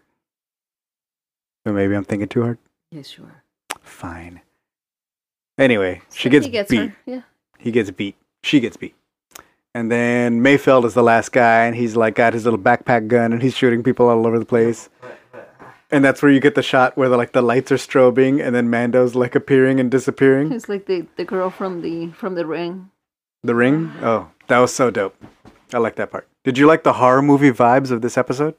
So 1.64 1.72
maybe 1.72 1.94
I'm 1.94 2.02
thinking 2.02 2.26
too 2.26 2.42
hard. 2.42 2.58
Yeah, 2.90 3.02
sure. 3.02 3.44
Fine. 3.80 4.40
Anyway, 5.56 6.02
she 6.12 6.28
gets, 6.28 6.46
he 6.46 6.50
gets 6.50 6.68
beat. 6.68 6.78
her. 6.78 6.96
Yeah. 7.06 7.22
He 7.60 7.70
gets 7.70 7.92
beat. 7.92 8.16
She 8.42 8.58
gets 8.58 8.76
beat. 8.76 8.96
And 9.72 9.88
then 9.88 10.40
Mayfeld 10.40 10.84
is 10.84 10.94
the 10.94 11.02
last 11.04 11.30
guy, 11.30 11.66
and 11.66 11.76
he's 11.76 11.94
like 11.94 12.16
got 12.16 12.32
his 12.32 12.42
little 12.42 12.58
backpack 12.58 13.06
gun, 13.06 13.32
and 13.32 13.40
he's 13.40 13.56
shooting 13.56 13.84
people 13.84 14.08
all 14.08 14.26
over 14.26 14.40
the 14.40 14.44
place. 14.44 14.88
But, 15.00 15.10
but, 15.10 15.18
And 15.94 16.04
that's 16.04 16.22
where 16.22 16.32
you 16.32 16.40
get 16.40 16.56
the 16.56 16.62
shot 16.62 16.96
where 16.96 17.08
the, 17.08 17.16
like 17.16 17.32
the 17.32 17.42
lights 17.42 17.70
are 17.70 17.76
strobing, 17.78 18.42
and 18.44 18.52
then 18.54 18.68
Mando's 18.68 19.14
like 19.14 19.34
appearing 19.36 19.78
and 19.78 19.90
disappearing. 19.90 20.50
It's 20.50 20.68
like 20.68 20.86
the 20.86 21.06
the 21.16 21.24
girl 21.24 21.50
from 21.50 21.82
the 21.82 22.10
from 22.18 22.34
the 22.34 22.44
ring. 22.46 22.90
The 23.44 23.54
ring. 23.54 23.92
Oh, 24.02 24.30
that 24.48 24.58
was 24.58 24.72
so 24.74 24.90
dope. 24.90 25.14
I 25.72 25.78
like 25.78 25.94
that 25.96 26.10
part. 26.10 26.26
Did 26.42 26.58
you 26.58 26.66
like 26.66 26.82
the 26.82 26.94
horror 26.94 27.22
movie 27.22 27.50
vibes 27.52 27.90
of 27.90 28.00
this 28.02 28.18
episode? 28.18 28.54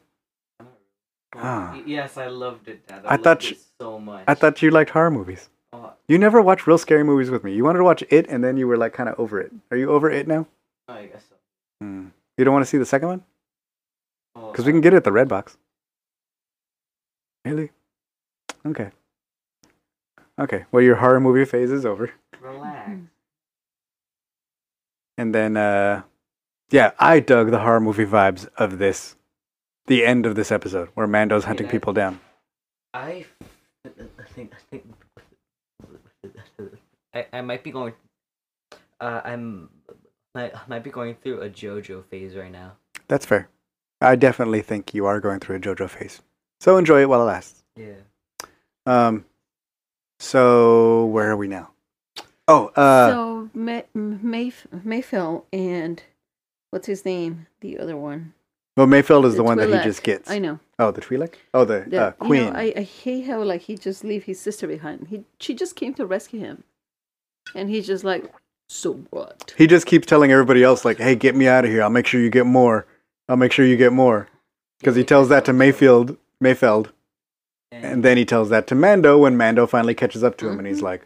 Ah. 1.36 1.76
Yes, 1.86 2.18
I 2.18 2.28
loved 2.28 2.68
it, 2.70 2.88
Dad. 2.88 3.02
I 3.04 3.08
I, 3.08 3.12
loved 3.12 3.24
thought 3.24 3.44
it 3.44 3.50
you- 3.52 3.58
so 3.82 4.00
much. 4.00 4.24
I 4.28 4.34
thought 4.34 4.62
you 4.62 4.72
liked 4.72 4.92
horror 4.92 5.12
movies. 5.12 5.50
Oh, 5.74 5.92
You 6.08 6.18
never 6.18 6.42
watched 6.42 6.66
real 6.68 6.78
scary 6.78 7.04
movies 7.04 7.30
with 7.30 7.44
me. 7.44 7.54
You 7.54 7.64
wanted 7.66 7.80
to 7.80 7.84
watch 7.84 8.04
it, 8.10 8.26
and 8.30 8.44
then 8.44 8.56
you 8.58 8.68
were 8.68 8.78
like 8.78 8.94
kind 8.94 9.10
of 9.10 9.20
over 9.20 9.42
it. 9.42 9.52
Are 9.72 9.78
you 9.78 9.92
over 9.92 10.10
it 10.10 10.28
now? 10.28 10.48
I 10.88 11.06
guess 11.12 11.24
so. 11.30 11.36
Hmm. 11.82 12.08
You 12.38 12.46
don't 12.46 12.54
want 12.54 12.64
to 12.66 12.70
see 12.70 12.78
the 12.78 12.86
second 12.86 13.08
one? 13.10 13.24
Oh, 14.36 14.52
Because 14.52 14.66
we 14.66 14.72
can 14.72 14.82
get 14.82 14.94
it 14.94 14.98
at 14.98 15.04
the 15.04 15.12
Red 15.12 15.28
Box. 15.28 15.58
Really? 17.46 17.72
Okay. 18.66 18.90
Okay. 20.40 20.66
Well, 20.72 20.82
your 20.82 20.96
horror 20.96 21.20
movie 21.20 21.46
phase 21.46 21.72
is 21.72 21.86
over. 21.86 22.12
Relax. 22.42 22.92
And 25.18 25.34
then, 25.34 25.56
uh, 25.56 26.02
yeah, 26.72 26.92
I 27.00 27.20
dug 27.20 27.52
the 27.52 27.60
horror 27.60 27.80
movie 27.80 28.06
vibes 28.06 28.50
of 28.58 28.80
this, 28.80 29.16
the 29.86 30.06
end 30.06 30.26
of 30.26 30.36
this 30.36 30.52
episode 30.52 30.90
where 30.96 31.08
Mando's 31.08 31.46
hunting 31.46 31.68
people 31.68 31.94
down. 31.94 32.20
I 32.94 33.26
think 34.28 34.52
I 34.52 34.58
think 34.72 34.84
I, 37.14 37.26
I 37.32 37.42
might 37.42 37.64
be 37.64 37.72
going. 37.72 37.94
Uh, 39.00 39.22
I'm 39.24 39.70
I 40.34 40.52
might 40.68 40.84
be 40.84 40.90
going 40.90 41.16
through 41.16 41.42
a 41.42 41.50
JoJo 41.50 42.06
phase 42.06 42.36
right 42.36 42.52
now. 42.52 42.74
That's 43.08 43.26
fair. 43.26 43.50
I 44.02 44.16
definitely 44.16 44.62
think 44.62 44.94
you 44.94 45.06
are 45.06 45.20
going 45.20 45.40
through 45.40 45.58
a 45.58 45.60
JoJo 45.60 45.90
phase. 45.90 46.22
So 46.66 46.78
enjoy 46.78 47.02
it 47.02 47.10
while 47.10 47.22
it 47.22 47.26
lasts. 47.26 47.64
Yeah. 47.76 47.94
Um, 48.88 49.24
so 50.20 51.06
where 51.06 51.30
are 51.30 51.38
we 51.38 51.48
now? 51.48 51.70
Oh, 52.48 52.72
uh, 52.76 53.12
so 53.12 53.50
May, 53.54 53.84
Mayf- 53.96 54.66
Mayfield 54.84 55.46
and 55.54 56.02
what's 56.72 56.88
his 56.88 57.06
name? 57.06 57.46
The 57.62 57.78
other 57.78 57.96
one. 57.96 58.34
well, 58.76 58.88
Mayfield 58.88 59.28
is 59.28 59.34
the, 59.34 59.38
The 59.38 59.44
one 59.44 59.60
that 59.60 59.70
he 59.70 59.78
just 59.88 60.02
gets. 60.02 60.28
I 60.32 60.40
know. 60.40 60.60
Oh, 60.80 60.90
the 60.90 61.02
Twi'lek? 61.02 61.36
Oh, 61.54 61.66
the, 61.66 61.86
The, 61.88 62.02
uh, 62.02 62.08
you 62.22 62.26
Queen. 62.26 62.46
know, 62.46 62.60
I, 62.60 62.74
I 62.76 62.82
hate 62.82 63.28
how 63.28 63.44
like 63.44 63.62
he 63.62 63.78
just 63.78 64.04
leave 64.04 64.24
his 64.24 64.40
sister 64.40 64.66
behind. 64.66 65.10
He 65.10 65.24
she 65.40 65.54
just 65.54 65.76
came 65.76 65.94
to 65.94 66.06
rescue 66.08 66.40
him, 66.40 66.64
and 67.54 67.70
he's 67.70 67.86
just 67.86 68.04
like, 68.04 68.34
so 68.70 68.94
what? 69.12 69.54
He 69.56 69.68
just 69.68 69.86
keeps 69.86 70.08
telling 70.08 70.32
everybody 70.32 70.64
else, 70.64 70.84
like, 70.84 70.98
hey, 70.98 71.14
get 71.14 71.36
me 71.36 71.48
out 71.48 71.64
of 71.64 71.70
here. 71.70 71.84
I'll 71.84 71.92
make 71.92 72.08
sure 72.08 72.20
you 72.20 72.32
get 72.32 72.48
more. 72.48 72.88
I'll 73.30 73.38
make 73.38 73.52
sure 73.52 73.68
you 73.68 73.78
get 73.78 73.94
more. 73.94 74.30
Because 74.80 74.96
he 74.96 75.04
tells 75.04 75.30
that 75.30 75.46
to 75.46 75.54
Mayfield, 75.54 76.18
Mayfeld, 76.44 76.92
and 77.72 78.04
then 78.04 78.18
he 78.18 78.26
tells 78.26 78.50
that 78.50 78.68
to 78.68 78.76
Mando 78.76 79.18
when 79.18 79.36
Mando 79.38 79.66
finally 79.68 79.94
catches 79.96 80.24
up 80.24 80.38
to 80.38 80.48
him 80.50 80.58
and 80.60 80.68
he's 80.68 80.80
Mhm. 80.80 80.84
like, 80.84 81.02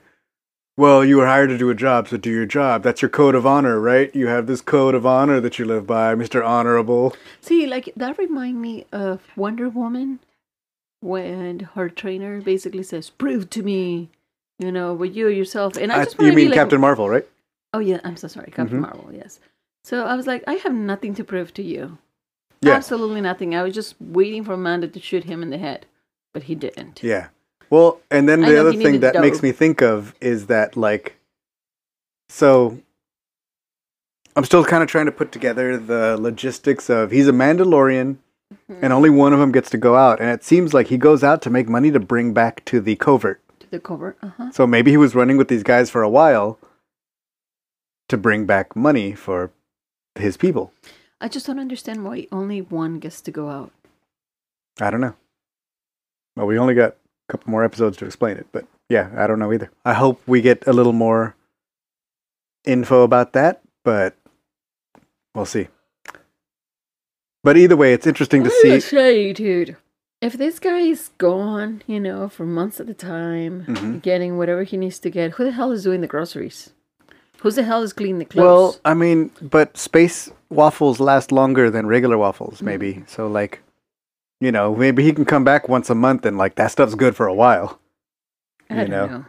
well, 0.78 1.04
you 1.04 1.18
were 1.18 1.26
hired 1.26 1.50
to 1.50 1.58
do 1.58 1.70
a 1.70 1.76
job, 1.76 2.08
so 2.08 2.15
do 2.18 2.30
your 2.32 2.46
job. 2.46 2.84
That's 2.84 3.02
your 3.02 3.10
code 3.10 3.36
of 3.36 3.46
honor, 3.46 3.80
right? 3.80 4.13
You 4.15 4.28
have 4.28 4.48
this 4.48 4.62
code 4.62 4.96
of 4.96 5.06
honor 5.06 5.39
that 5.42 5.60
you 5.60 5.65
live 5.65 5.86
by, 5.86 6.15
Mr. 6.15 6.46
Honorable. 6.46 7.15
See, 7.42 7.68
like 7.68 7.92
that 7.98 8.18
remind 8.18 8.62
me 8.62 8.86
of 8.92 9.22
Wonder 9.36 9.68
Woman, 9.68 10.20
when 11.02 11.62
her 11.76 11.89
trainer 11.89 12.42
basically 12.42 12.84
says, 12.84 13.10
"Prove 13.10 13.50
to 13.52 13.63
me, 13.63 14.10
you 14.58 14.72
know, 14.72 14.94
what 14.94 15.13
you 15.13 15.28
yourself." 15.28 15.76
And 15.78 15.92
I 15.92 16.04
just 16.06 16.18
want 16.18 16.32
you 16.32 16.36
mean 16.36 16.50
like, 16.50 16.56
Captain 16.56 16.80
Marvel, 16.82 17.10
right? 17.10 17.28
Oh 17.74 17.80
yeah, 17.80 18.00
I'm 18.04 18.18
so 18.18 18.28
sorry, 18.28 18.52
Captain 18.52 18.78
Mhm. 18.80 18.82
Marvel. 18.82 19.10
Yes. 19.13 19.39
So 19.84 20.06
I 20.06 20.15
was 20.15 20.28
like, 20.28 20.44
I 20.48 20.54
have 20.56 20.74
nothing 20.74 21.13
to 21.15 21.24
prove 21.24 21.54
to 21.56 21.63
you. 21.63 21.98
Yeah. 22.62 22.74
Absolutely 22.74 23.22
nothing. 23.22 23.56
I 23.56 23.63
was 23.63 23.74
just 23.74 23.95
waiting 24.00 24.43
for 24.43 24.54
Amanda 24.54 24.88
to 24.88 25.00
shoot 25.00 25.24
him 25.24 25.41
in 25.41 25.50
the 25.50 25.58
head, 25.58 25.86
but 26.34 26.43
he 26.43 26.56
didn't. 26.56 27.02
Yeah. 27.02 27.30
Well, 27.69 28.02
and 28.12 28.28
then 28.28 28.43
I 28.43 28.50
the 28.50 28.56
know 28.56 28.62
other 28.62 28.72
he 28.72 28.78
thing 28.78 28.93
needed 28.93 29.13
that 29.13 29.22
makes 29.22 29.41
me 29.41 29.52
think 29.52 29.82
of 29.82 30.13
is 30.19 30.48
that, 30.48 30.76
like, 30.76 31.15
so 32.28 32.80
I'm 34.36 34.43
still 34.43 34.65
kind 34.65 34.84
of 34.84 34.89
trying 34.89 35.06
to 35.06 35.12
put 35.12 35.32
together 35.32 35.78
the 35.78 36.17
logistics 36.19 36.89
of 36.89 37.12
he's 37.12 37.28
a 37.28 37.32
Mandalorian, 37.32 38.17
and 38.82 38.91
only 38.91 39.10
one 39.10 39.34
of 39.34 39.39
them 39.39 39.52
gets 39.52 39.69
to 39.69 39.78
go 39.78 39.95
out, 39.95 40.19
and 40.19 40.30
it 40.30 40.43
seems 40.43 40.74
like 40.74 40.88
he 40.88 40.98
goes 40.98 41.24
out 41.24 41.41
to 41.43 41.50
make 41.50 41.69
money 41.69 41.91
to 41.91 42.00
bring 42.00 42.34
back 42.34 42.65
to 42.65 42.82
the 42.82 42.95
covert. 42.95 43.41
To 43.60 43.69
the 43.69 43.80
covert. 43.80 44.17
Uh 44.22 44.32
huh. 44.38 44.52
So 44.52 44.65
maybe 44.65 44.91
he 44.91 44.98
was 44.98 45.15
running 45.15 45.38
with 45.38 45.48
these 45.48 45.63
guys 45.63 45.89
for 45.89 46.02
a 46.02 46.10
while 46.10 46.60
to 48.08 48.17
bring 48.17 48.45
back 48.45 48.76
money 48.76 49.13
for 49.13 49.52
his 50.15 50.36
people. 50.36 50.74
I 51.21 51.27
just 51.27 51.45
don't 51.45 51.60
understand 51.60 52.03
why 52.05 52.27
only 52.32 52.62
one 52.62 52.99
gets 52.99 53.21
to 53.21 53.32
go 53.32 53.49
out. 53.49 53.71
I 54.79 54.89
don't 54.89 55.01
know. 55.01 55.15
Well, 56.36 56.45
we 56.47 56.58
only 56.58 56.73
got 56.75 56.91
a 57.27 57.32
couple 57.32 57.51
more 57.51 57.63
episodes 57.63 57.97
to 57.97 58.05
explain 58.05 58.38
it, 58.38 58.47
but 58.51 58.65
yeah, 58.89 59.10
I 59.17 59.27
don't 59.27 59.39
know 59.39 59.51
either. 59.51 59.69
I 59.84 59.93
hope 59.93 60.21
we 60.25 60.41
get 60.41 60.65
a 60.65 60.73
little 60.73 60.93
more 60.93 61.36
info 62.65 63.03
about 63.03 63.34
that, 63.34 63.62
but 63.84 64.15
we'll 65.36 65.45
see. 65.45 65.67
But 67.43 67.58
either 67.58 67.75
way, 67.77 67.93
it's 67.93 68.08
interesting 68.08 68.43
to 68.43 68.49
see. 68.49 68.79
say, 68.79 69.34
dude, 69.34 69.75
if 70.21 70.34
this 70.34 70.60
guy 70.60 70.79
is 70.79 71.10
gone, 71.17 71.82
you 71.88 71.99
know, 71.99 72.27
for 72.29 72.45
months 72.45 72.79
at 72.79 72.89
a 72.89 72.93
time, 72.93 73.65
Mhm. 73.67 74.01
getting 74.01 74.38
whatever 74.38 74.63
he 74.63 74.77
needs 74.77 74.99
to 74.99 75.10
get, 75.10 75.32
who 75.32 75.43
the 75.45 75.51
hell 75.51 75.71
is 75.71 75.84
doing 75.84 76.01
the 76.01 76.08
groceries? 76.08 76.71
Who 77.41 77.52
the 77.52 77.63
hell 77.63 77.84
is 77.84 77.93
cleaning 77.93 78.19
the 78.19 78.25
clothes? 78.25 78.45
Well. 78.45 78.82
I 78.84 78.93
mean, 78.93 79.32
but 79.41 79.78
space 79.78 80.30
waffles 80.49 80.99
last 80.99 81.32
longer 81.32 81.69
than 81.69 81.88
regular 81.88 82.17
waffles, 82.17 82.62
maybe. 82.62 83.04
So, 83.08 83.28
like, 83.28 83.62
you 84.41 84.52
know, 84.52 84.75
maybe 84.75 85.04
he 85.04 85.13
can 85.13 85.25
come 85.25 85.43
back 85.43 85.69
once 85.69 85.89
a 85.89 85.95
month 85.95 86.25
and, 86.25 86.38
like, 86.38 86.56
that 86.56 86.71
stuff's 86.71 86.95
good 86.95 87.15
for 87.15 87.28
a 87.28 87.34
while. 87.34 87.80
I 88.69 88.73
you 88.73 88.80
don't 88.82 88.89
know. 88.89 89.08
know. 89.08 89.25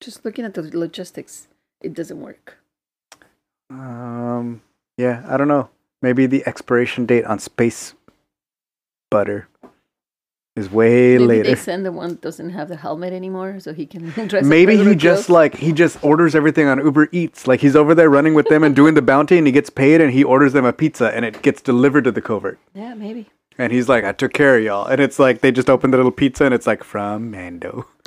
Just 0.00 0.24
looking 0.24 0.44
at 0.44 0.54
the 0.54 0.62
logistics, 0.62 1.48
it 1.80 1.94
doesn't 1.94 2.20
work. 2.20 2.58
Um, 3.70 4.62
yeah, 4.96 5.24
I 5.28 5.36
don't 5.36 5.48
know. 5.48 5.70
Maybe 6.02 6.26
the 6.26 6.46
expiration 6.46 7.06
date 7.06 7.24
on 7.24 7.38
space 7.38 7.94
butter 9.10 9.48
is 10.54 10.70
way 10.70 11.12
Maybe 11.16 11.26
later. 11.26 11.42
they 11.44 11.54
send 11.54 11.84
the 11.86 11.92
one 11.92 12.10
that 12.10 12.20
doesn't 12.20 12.50
have 12.50 12.68
the 12.68 12.76
helmet 12.76 13.12
anymore, 13.12 13.58
so 13.60 13.72
he 13.72 13.86
can 13.86 14.08
dress. 14.28 14.44
Maybe 14.44 14.76
he 14.76 14.94
just 14.94 15.26
clothes. 15.26 15.34
like 15.34 15.54
he 15.56 15.72
just 15.72 16.02
orders 16.04 16.34
everything 16.34 16.66
on 16.68 16.78
Uber 16.84 17.08
Eats. 17.12 17.46
Like 17.46 17.60
he's 17.60 17.74
over 17.76 17.94
there 17.94 18.10
running 18.10 18.34
with 18.34 18.48
them 18.48 18.62
and 18.62 18.76
doing 18.76 18.94
the 18.94 19.02
bounty, 19.02 19.38
and 19.38 19.46
he 19.46 19.52
gets 19.52 19.70
paid, 19.70 20.00
and 20.00 20.12
he 20.12 20.22
orders 20.22 20.52
them 20.52 20.64
a 20.66 20.72
pizza, 20.72 21.14
and 21.14 21.24
it 21.24 21.40
gets 21.42 21.62
delivered 21.62 22.04
to 22.04 22.12
the 22.12 22.20
covert. 22.22 22.58
yeah, 22.74 22.94
maybe. 22.94 23.28
And 23.58 23.72
he's 23.72 23.88
like, 23.88 24.04
"I 24.04 24.12
took 24.12 24.32
care 24.32 24.56
of 24.58 24.64
y'all," 24.64 24.86
and 24.86 25.00
it's 25.00 25.18
like 25.18 25.40
they 25.40 25.52
just 25.52 25.68
open 25.70 25.90
the 25.90 25.96
little 25.98 26.12
pizza, 26.12 26.44
and 26.44 26.52
it's 26.54 26.66
like 26.66 26.82
from 26.84 27.30
Mando. 27.30 27.86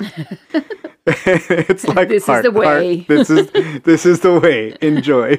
it's 1.06 1.86
like 1.88 2.08
This 2.08 2.22
is 2.22 2.26
"Heart, 2.26 2.42
the 2.44 2.52
heart, 2.52 2.80
way." 2.80 2.96
this 3.08 3.30
is 3.30 3.50
this 3.82 4.06
is 4.06 4.20
the 4.20 4.38
way. 4.40 4.76
Enjoy, 4.80 5.38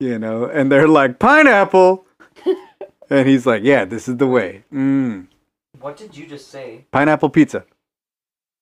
you 0.00 0.18
know. 0.18 0.44
And 0.46 0.70
they're 0.70 0.88
like 0.88 1.18
pineapple, 1.18 2.06
and 3.08 3.28
he's 3.28 3.46
like, 3.46 3.62
"Yeah, 3.62 3.84
this 3.84 4.08
is 4.08 4.16
the 4.16 4.26
way." 4.26 4.64
Mm, 4.72 5.26
What 5.78 5.96
did 5.96 6.16
you 6.16 6.26
just 6.26 6.48
say? 6.48 6.86
pineapple 6.90 7.30
pizza. 7.30 7.64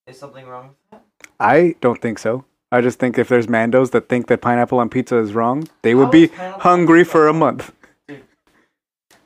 Is 0.07 0.17
something 0.19 0.45
wrong 0.47 0.69
with 0.69 0.77
that? 0.91 1.05
I 1.39 1.75
don't 1.81 2.01
think 2.01 2.19
so. 2.19 2.45
I 2.71 2.81
just 2.81 2.99
think 2.99 3.17
if 3.17 3.27
there's 3.29 3.47
Mandos 3.47 3.91
that 3.91 4.09
think 4.09 4.27
that 4.27 4.41
pineapple 4.41 4.79
on 4.79 4.89
pizza 4.89 5.17
is 5.17 5.33
wrong, 5.33 5.67
they 5.81 5.91
How 5.91 5.97
would 5.97 6.11
be 6.11 6.25
is 6.25 6.29
pineapple 6.29 6.61
hungry 6.61 6.99
pizza 7.01 7.11
for 7.11 7.27
a 7.27 7.33
month. 7.33 7.73
Dude. 8.07 8.23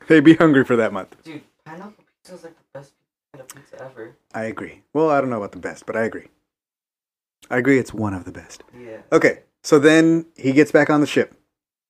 They'd 0.08 0.24
be 0.24 0.36
hungry 0.36 0.63
for 0.63 0.76
that 0.76 0.93
month. 0.93 1.15
Dude, 1.24 1.41
pineapple 1.65 2.04
pizza 2.24 2.36
is 2.36 2.43
like 2.43 2.56
the 2.58 2.80
best 2.80 2.93
kind 3.34 3.41
of 3.41 3.56
pizza 3.56 3.82
ever. 3.84 4.15
I 4.34 4.43
agree. 4.46 4.82
Well, 4.93 5.10
I 5.10 5.19
don't 5.19 5.30
know 5.30 5.38
about 5.38 5.52
the 5.52 5.60
best, 5.60 5.86
but 5.86 5.96
I 5.96 6.04
agree. 6.04 6.28
I 7.50 7.58
agree 7.58 7.78
it's 7.78 7.93
one 7.93 8.13
of 8.13 8.26
the 8.26 8.32
best. 8.32 8.63
Yeah. 8.78 9.02
Okay, 9.12 9.39
so 9.62 9.78
then 9.78 10.26
he 10.38 10.54
gets 10.54 10.72
back 10.72 10.89
on 10.89 11.02
the 11.02 11.08
ship, 11.08 11.36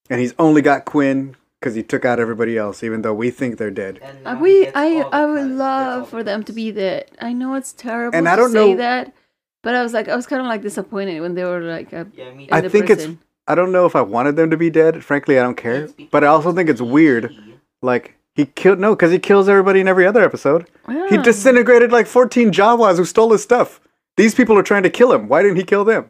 and 0.09 0.19
he's 0.19 0.33
only 0.39 0.61
got 0.61 0.85
Quinn 0.85 1.35
because 1.63 1.75
he 1.75 1.83
took 1.83 2.03
out 2.03 2.19
everybody 2.19 2.57
else, 2.57 2.83
even 2.83 3.01
though 3.03 3.13
we 3.13 3.31
think 3.31 3.57
they're 3.57 3.71
dead. 3.71 3.99
And 4.03 4.27
Uh, 4.27 4.37
we, 4.41 4.67
I, 4.75 4.87
I 5.13 5.25
would 5.25 5.49
love 5.49 6.09
for 6.09 6.21
them 6.21 6.43
to 6.43 6.51
be 6.51 6.73
dead. 6.73 7.09
I 7.21 7.31
know 7.31 7.53
it's 7.55 7.71
terrible 7.71 8.17
And 8.17 8.25
to 8.25 8.31
I 8.31 8.35
don't 8.35 8.51
say 8.51 8.71
know- 8.73 8.77
that, 8.77 9.13
but 9.61 9.73
I 9.75 9.81
was 9.81 9.93
like, 9.93 10.09
I 10.09 10.15
was 10.15 10.27
kind 10.27 10.41
of 10.41 10.47
like 10.47 10.61
disappointed 10.61 11.21
when 11.21 11.35
they 11.35 11.45
were 11.45 11.61
like, 11.61 11.93
uh, 11.93 12.03
Yeah, 12.13 12.33
me 12.33 12.43
in 12.49 12.53
I 12.53 12.59
the 12.59 12.69
think 12.69 12.89
it's- 12.89 13.07
I 13.47 13.55
don't 13.55 13.71
know 13.71 13.85
if 13.85 13.95
I 13.95 14.01
wanted 14.01 14.35
them 14.35 14.49
to 14.51 14.57
be 14.57 14.69
dead. 14.69 15.03
Frankly, 15.03 15.39
I 15.39 15.43
don't 15.43 15.55
care. 15.57 15.89
But 16.11 16.23
I 16.23 16.27
also 16.27 16.51
think 16.53 16.69
it's 16.69 16.81
weird. 16.81 17.33
Like 17.81 18.15
he 18.35 18.45
killed 18.45 18.79
no, 18.79 18.95
because 18.95 19.11
he 19.11 19.19
kills 19.19 19.47
everybody 19.49 19.79
in 19.81 19.87
every 19.87 20.05
other 20.07 20.23
episode. 20.23 20.65
He 21.09 21.17
disintegrated 21.17 21.91
like 21.91 22.07
14 22.07 22.51
Jawas 22.51 22.97
who 22.97 23.05
stole 23.05 23.31
his 23.33 23.43
stuff. 23.43 23.81
These 24.15 24.33
people 24.35 24.57
are 24.57 24.63
trying 24.63 24.83
to 24.83 24.89
kill 24.89 25.11
him. 25.11 25.27
Why 25.27 25.41
didn't 25.43 25.57
he 25.57 25.63
kill 25.63 25.83
them? 25.83 26.09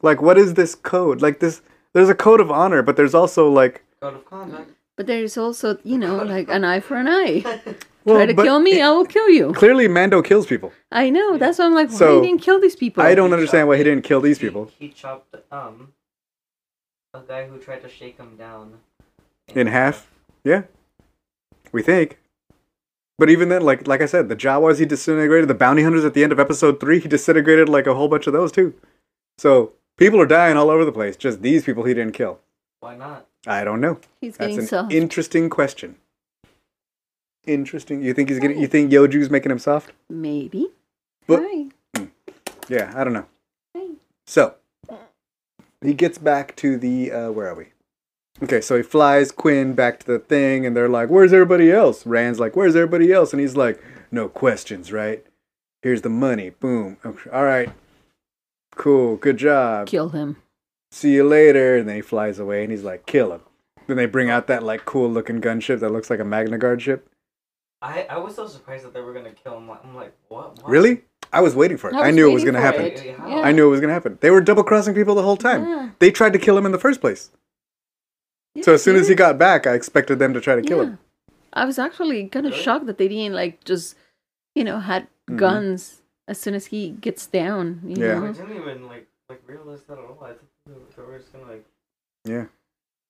Like, 0.00 0.22
what 0.22 0.38
is 0.38 0.54
this 0.54 0.74
code? 0.74 1.20
Like 1.20 1.40
this, 1.40 1.60
there's 1.92 2.08
a 2.08 2.14
code 2.14 2.40
of 2.40 2.50
honor, 2.50 2.80
but 2.82 2.96
there's 2.96 3.14
also 3.14 3.50
like, 3.50 3.84
Code 4.00 4.14
of 4.14 4.24
conduct. 4.24 4.70
But 4.96 5.06
there's 5.06 5.36
also, 5.36 5.78
you 5.84 5.98
know, 5.98 6.16
like 6.22 6.48
an 6.50 6.64
eye 6.64 6.80
for 6.80 6.96
an 6.96 7.08
eye. 7.08 7.42
well, 8.04 8.16
Try 8.16 8.26
to 8.26 8.34
kill 8.34 8.60
me, 8.60 8.80
it- 8.80 8.82
I 8.82 8.90
will 8.90 9.06
kill 9.06 9.28
you. 9.30 9.52
clearly 9.54 9.88
Mando 9.88 10.20
kills 10.22 10.46
people. 10.46 10.72
I 10.90 11.08
know. 11.10 11.38
That's 11.38 11.58
why 11.58 11.64
I'm 11.66 11.74
like, 11.74 11.88
why 11.90 11.96
So, 11.96 12.16
you 12.16 12.26
didn't 12.28 12.42
kill 12.42 12.60
these 12.60 12.76
people? 12.76 13.02
I 13.02 13.14
don't 13.14 13.28
He 13.30 13.34
understand 13.34 13.68
why 13.68 13.76
he 13.78 13.84
didn't 13.84 14.04
kill 14.04 14.20
these 14.20 14.38
he- 14.38 14.46
people 14.48 14.70
He 14.78 14.88
chopped 14.90 15.34
um 15.50 15.92
a 17.14 17.20
guy 17.20 17.46
who 17.46 17.58
tried 17.58 17.82
to 17.82 17.88
shake 17.88 18.16
him 18.18 18.36
down 18.36 18.74
in 19.54 19.66
half. 19.66 20.10
Yeah, 20.44 20.62
we 21.70 21.82
think. 21.82 22.18
But 23.18 23.28
even 23.28 23.48
then, 23.50 23.62
like 23.62 23.86
like 23.86 24.00
I 24.00 24.06
said, 24.06 24.28
the 24.30 24.36
Jawas 24.36 24.78
he 24.78 24.86
disintegrated. 24.86 25.48
The 25.48 25.54
bounty 25.54 25.82
hunters 25.82 26.04
at 26.06 26.14
the 26.14 26.22
end 26.24 26.32
of 26.32 26.40
episode 26.40 26.80
three, 26.80 26.98
he 27.00 27.08
disintegrated 27.08 27.68
like 27.68 27.86
a 27.86 27.94
whole 27.94 28.08
bunch 28.08 28.26
of 28.26 28.32
those 28.32 28.50
too. 28.50 28.72
So 29.38 29.72
people 29.98 30.20
are 30.20 30.26
dying 30.26 30.56
all 30.56 30.70
over 30.70 30.84
the 30.86 30.92
place. 30.92 31.16
Just 31.16 31.42
these 31.42 31.64
people 31.64 31.84
he 31.84 31.92
didn't 31.94 32.14
kill. 32.14 32.40
Why 32.80 32.96
not? 32.96 33.26
I 33.46 33.64
don't 33.64 33.80
know. 33.80 33.98
He's 34.20 34.36
That's 34.36 34.48
getting 34.50 34.58
an 34.60 34.66
soft. 34.66 34.92
interesting 34.92 35.50
question. 35.50 35.96
Interesting. 37.46 38.02
You 38.02 38.14
think 38.14 38.28
he's 38.28 38.38
getting? 38.38 38.58
You 38.60 38.68
think 38.68 38.92
Yoju's 38.92 39.30
making 39.30 39.50
him 39.50 39.58
soft? 39.58 39.92
Maybe. 40.08 40.68
But- 41.26 41.42
Hi. 41.44 41.68
Yeah, 42.68 42.92
I 42.94 43.02
don't 43.02 43.12
know. 43.12 43.26
Hey. 43.74 43.88
So 44.26 44.54
he 45.82 45.94
gets 45.94 46.16
back 46.18 46.54
to 46.56 46.76
the 46.76 47.10
uh, 47.10 47.30
where 47.32 47.48
are 47.48 47.54
we? 47.54 47.66
Okay, 48.42 48.60
so 48.60 48.76
he 48.76 48.82
flies 48.82 49.30
Quinn 49.32 49.74
back 49.74 49.98
to 50.00 50.06
the 50.06 50.18
thing, 50.18 50.64
and 50.64 50.76
they're 50.76 50.88
like, 50.88 51.10
"Where's 51.10 51.32
everybody 51.32 51.70
else?" 51.72 52.06
Rand's 52.06 52.38
like, 52.40 52.54
"Where's 52.56 52.76
everybody 52.76 53.12
else?" 53.12 53.32
And 53.32 53.40
he's 53.40 53.56
like, 53.56 53.82
"No 54.12 54.28
questions, 54.28 54.92
right? 54.92 55.24
Here's 55.82 56.02
the 56.02 56.08
money. 56.08 56.50
Boom. 56.50 56.96
Okay, 57.04 57.28
all 57.30 57.44
right, 57.44 57.70
cool, 58.76 59.16
good 59.16 59.36
job. 59.36 59.88
Kill 59.88 60.10
him. 60.10 60.36
See 60.92 61.14
you 61.14 61.24
later." 61.24 61.76
And 61.76 61.88
then 61.88 61.96
he 61.96 62.02
flies 62.02 62.38
away, 62.38 62.62
and 62.62 62.70
he's 62.70 62.84
like, 62.84 63.06
"Kill 63.06 63.32
him." 63.32 63.40
Then 63.86 63.96
they 63.96 64.06
bring 64.06 64.30
out 64.30 64.46
that 64.46 64.62
like 64.62 64.84
cool 64.84 65.10
looking 65.10 65.40
gunship 65.40 65.80
that 65.80 65.90
looks 65.90 66.10
like 66.10 66.20
a 66.20 66.24
Magna 66.24 66.58
Guard 66.58 66.82
ship. 66.82 67.08
I 67.80 68.06
I 68.08 68.18
was 68.18 68.34
so 68.36 68.46
surprised 68.46 68.84
that 68.84 68.94
they 68.94 69.00
were 69.00 69.12
gonna 69.12 69.32
kill 69.32 69.56
him. 69.56 69.68
I'm 69.70 69.94
like, 69.96 70.12
what? 70.28 70.56
what? 70.60 70.68
Really? 70.70 71.02
I 71.32 71.40
was 71.40 71.54
waiting 71.56 71.78
for 71.78 71.88
it. 71.88 71.94
I 71.96 72.08
I, 72.08 72.10
knew 72.10 72.28
it 72.30 72.34
was 72.34 72.44
gonna 72.44 72.60
happen. 72.60 72.82
it. 72.84 73.04
Yeah. 73.04 73.16
I 73.40 73.52
knew 73.52 73.66
it 73.66 73.70
was 73.70 73.80
gonna 73.80 73.92
happen. 73.94 74.18
They 74.20 74.30
were 74.30 74.40
double 74.42 74.62
crossing 74.62 74.94
people 74.94 75.14
the 75.14 75.22
whole 75.22 75.36
time. 75.38 75.66
Yeah. 75.66 75.90
They 75.98 76.10
tried 76.10 76.34
to 76.34 76.38
kill 76.38 76.56
him 76.58 76.66
in 76.66 76.72
the 76.72 76.78
first 76.78 77.00
place. 77.00 77.30
Yeah, 78.54 78.62
So 78.64 78.74
as 78.74 78.82
soon 78.82 78.96
as 78.96 79.08
he 79.08 79.14
got 79.14 79.38
back, 79.38 79.66
I 79.66 79.72
expected 79.72 80.18
them 80.18 80.34
to 80.34 80.40
try 80.42 80.54
to 80.54 80.62
kill 80.62 80.78
Yeah. 80.78 80.84
him. 80.90 80.98
I 81.54 81.64
was 81.64 81.78
actually 81.78 82.28
kind 82.28 82.44
of 82.46 82.52
Really? 82.52 82.62
shocked 82.62 82.86
that 82.86 82.98
they 82.98 83.08
didn't 83.08 83.34
like 83.34 83.64
just, 83.64 83.96
you 84.54 84.62
know, 84.62 84.78
had 84.78 85.08
Mhm. 85.28 85.36
guns 85.38 86.02
as 86.28 86.38
soon 86.38 86.54
as 86.54 86.66
he 86.66 86.90
gets 86.90 87.26
down. 87.26 87.80
You 87.84 87.96
Yeah. 87.96 88.16
I 88.16 88.18
know? 88.26 88.32
didn't 88.32 88.56
even 88.56 88.86
like 88.86 89.06
like 89.30 89.40
realize 89.46 89.82
that 89.84 89.94
at 89.94 90.04
all. 90.04 90.18
I 90.22 90.28
thought 90.34 90.38
they 90.66 90.72
were- 90.72 90.78
they 90.96 91.02
were 91.02 91.18
just 91.18 91.32
gonna 91.32 91.46
like 91.50 91.64
Yeah. 92.24 92.46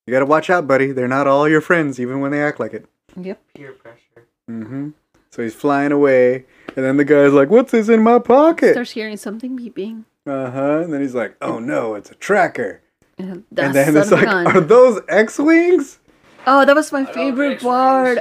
You 0.07 0.11
gotta 0.13 0.27
watch 0.27 0.51
out, 0.51 0.67
buddy. 0.67 0.91
They're 0.93 1.07
not 1.09 1.27
all 1.27 1.49
your 1.49 1.61
friends, 1.61 2.01
even 2.01 2.21
when 2.21 2.33
they 2.33 2.43
act 2.43 2.59
like 2.59 2.75
it. 2.75 2.87
Yep. 3.21 3.41
peer 3.55 3.73
pressure. 3.73 4.27
Mm-hmm. 4.51 4.89
So 5.31 5.43
he's 5.43 5.55
flying 5.55 5.93
away, 5.93 6.45
and 6.77 6.85
then 6.85 6.97
the 6.97 7.05
guy's 7.05 7.33
like, 7.33 7.49
"What's 7.51 7.73
this 7.73 7.89
in 7.89 8.03
my 8.03 8.19
pocket?" 8.19 8.73
Starts 8.73 8.91
hearing 8.93 9.17
something 9.17 9.57
beeping. 9.59 10.05
Uh 10.27 10.51
huh. 10.51 10.81
And 10.85 10.93
then 10.93 11.01
he's 11.03 11.15
like, 11.15 11.37
"Oh 11.41 11.59
no, 11.59 11.95
it's 11.95 12.11
a 12.11 12.15
tracker." 12.15 12.81
And, 13.19 13.45
and 13.57 13.75
then 13.75 13.97
it's 13.97 14.11
like, 14.11 14.25
gun. 14.25 14.47
"Are 14.47 14.61
those 14.61 15.01
X-wings?" 15.09 15.99
oh, 16.47 16.65
that 16.65 16.75
was 16.75 16.91
my 16.93 17.05
favorite 17.05 17.61
part. 17.61 18.19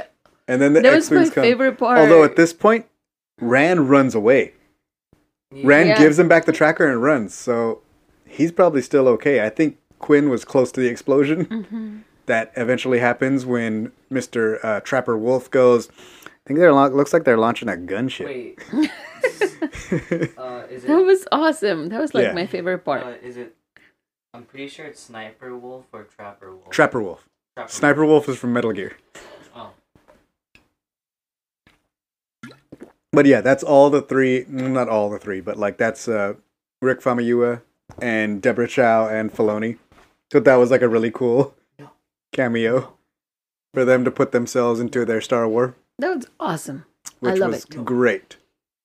And 0.48 0.60
then 0.62 0.72
the 0.74 0.80
That 0.80 0.94
was 0.94 1.10
my 1.10 1.16
X-wings 1.22 1.34
come. 1.34 1.42
favorite 1.44 1.78
part. 1.78 1.98
Although 1.98 2.22
at 2.24 2.36
this 2.36 2.52
point, 2.52 2.86
Rand 3.40 3.88
runs 3.90 4.14
away. 4.14 4.52
Rand 5.64 5.88
Yeah. 5.90 5.98
gives 5.98 6.18
him 6.18 6.28
back 6.28 6.44
the 6.44 6.52
tracker 6.52 6.86
and 6.86 7.02
runs. 7.02 7.34
So 7.34 7.82
he's 8.32 8.50
probably 8.52 8.82
still 8.82 9.06
okay. 9.08 9.44
I 9.44 9.48
think 9.50 9.78
Quinn 9.98 10.28
was 10.28 10.44
close 10.44 10.72
to 10.72 10.80
the 10.80 10.88
explosion 10.88 11.46
Mhm. 11.46 12.02
that 12.26 12.52
eventually 12.56 12.98
happens 12.98 13.44
when 13.46 13.92
Mister 14.10 14.64
uh, 14.64 14.80
Trapper 14.80 15.16
Wolf 15.18 15.50
goes. 15.50 15.88
I 15.90 16.48
think 16.48 16.58
they're 16.58 16.72
la- 16.72 16.86
looks 16.86 17.12
like 17.12 17.24
they're 17.24 17.38
launching 17.38 17.68
a 17.68 17.72
gunship. 17.76 18.26
Wait. 18.26 18.58
uh, 20.38 20.62
is 20.70 20.82
That 20.84 20.96
was 21.04 21.26
awesome. 21.30 21.88
That 21.88 22.00
was 22.00 22.14
like 22.14 22.24
Yeah. 22.24 22.32
my 22.32 22.46
favorite 22.46 22.84
part. 22.84 23.04
Uh, 23.04 23.14
is 23.22 23.36
it? 23.36 23.54
I'm 24.34 24.44
pretty 24.44 24.66
sure 24.68 24.86
it's 24.86 24.98
Sniper 25.00 25.56
Wolf 25.56 25.86
or 25.92 26.04
Trapper 26.04 26.50
Wolf. 26.50 26.70
Trapper 26.70 27.00
Wolf. 27.02 27.28
Trapper 27.56 27.70
Sniper 27.70 28.04
Wolf 28.06 28.28
is 28.28 28.38
from 28.38 28.52
Metal 28.54 28.72
Gear. 28.72 28.96
Oh. 29.54 29.70
But 33.12 33.26
yeah, 33.26 33.40
that's 33.42 33.62
all 33.62 33.90
the 33.90 34.00
three. 34.02 34.46
Not 34.48 34.88
all 34.88 35.10
the 35.10 35.18
three, 35.18 35.40
but 35.40 35.56
like 35.58 35.76
that's 35.76 36.08
uh, 36.08 36.34
Rick 36.80 37.00
Famuyiwa 37.02 37.60
and 38.00 38.40
Deborah 38.42 38.68
Chow 38.68 39.08
and 39.08 39.32
Filoni. 39.32 39.78
So 40.32 40.40
that 40.40 40.56
was 40.56 40.70
like 40.70 40.82
a 40.82 40.88
really 40.88 41.10
cool 41.10 41.54
cameo 42.32 42.94
for 43.74 43.84
them 43.84 44.04
to 44.04 44.10
put 44.10 44.32
themselves 44.32 44.80
into 44.80 45.04
their 45.04 45.20
Star 45.20 45.48
War, 45.48 45.74
That 45.98 46.16
was 46.16 46.26
awesome. 46.40 46.84
which 47.20 47.32
I 47.34 47.36
love 47.36 47.50
was 47.52 47.64
it. 47.64 47.84
great. 47.84 48.36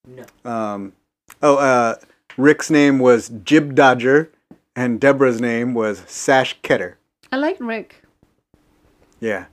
No. 0.06 0.24
Um, 0.50 0.94
oh, 1.42 1.58
uh, 1.58 1.96
Rick's 2.38 2.70
name 2.70 3.00
was 3.00 3.30
Jib 3.44 3.76
Dodger, 3.76 4.32
and 4.76 5.00
Deborah's 5.00 5.42
name 5.42 5.74
was 5.74 6.04
Sash 6.08 6.58
Ketter. 6.62 6.96
I 7.32 7.38
like 7.38 7.58
Rick. 7.60 8.04
Yeah. 9.20 9.46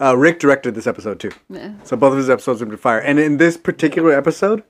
Uh, 0.00 0.16
Rick 0.16 0.38
directed 0.40 0.74
this 0.74 0.86
episode 0.86 1.18
too. 1.18 1.32
Yeah. 1.48 1.72
So 1.84 1.96
both 1.96 2.12
of 2.12 2.18
his 2.18 2.28
episodes 2.30 2.60
have 2.60 2.68
been 2.68 2.78
fire. 2.78 2.98
And 3.00 3.18
in 3.18 3.38
this 3.38 3.56
particular 3.56 4.12
episode, 4.12 4.62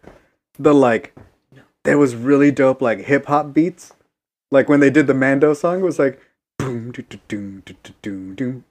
the 0.59 0.73
like, 0.73 1.15
there 1.87 1.99
was 1.99 2.15
really 2.15 2.51
dope 2.51 2.83
like 2.83 3.01
hip 3.01 3.27
hop 3.27 3.55
beats. 3.55 3.93
Like 4.51 4.69
when 4.69 4.81
they 4.81 4.91
did 4.91 5.07
the 5.07 5.15
Mando 5.15 5.55
song, 5.55 5.81
it 5.81 5.85
was 5.85 5.99
like 5.99 6.21
boom 6.59 6.93
do 6.93 7.03
do 7.03 7.19
do 7.29 7.63
do 7.65 7.75
do 8.03 8.35
do 8.35 8.65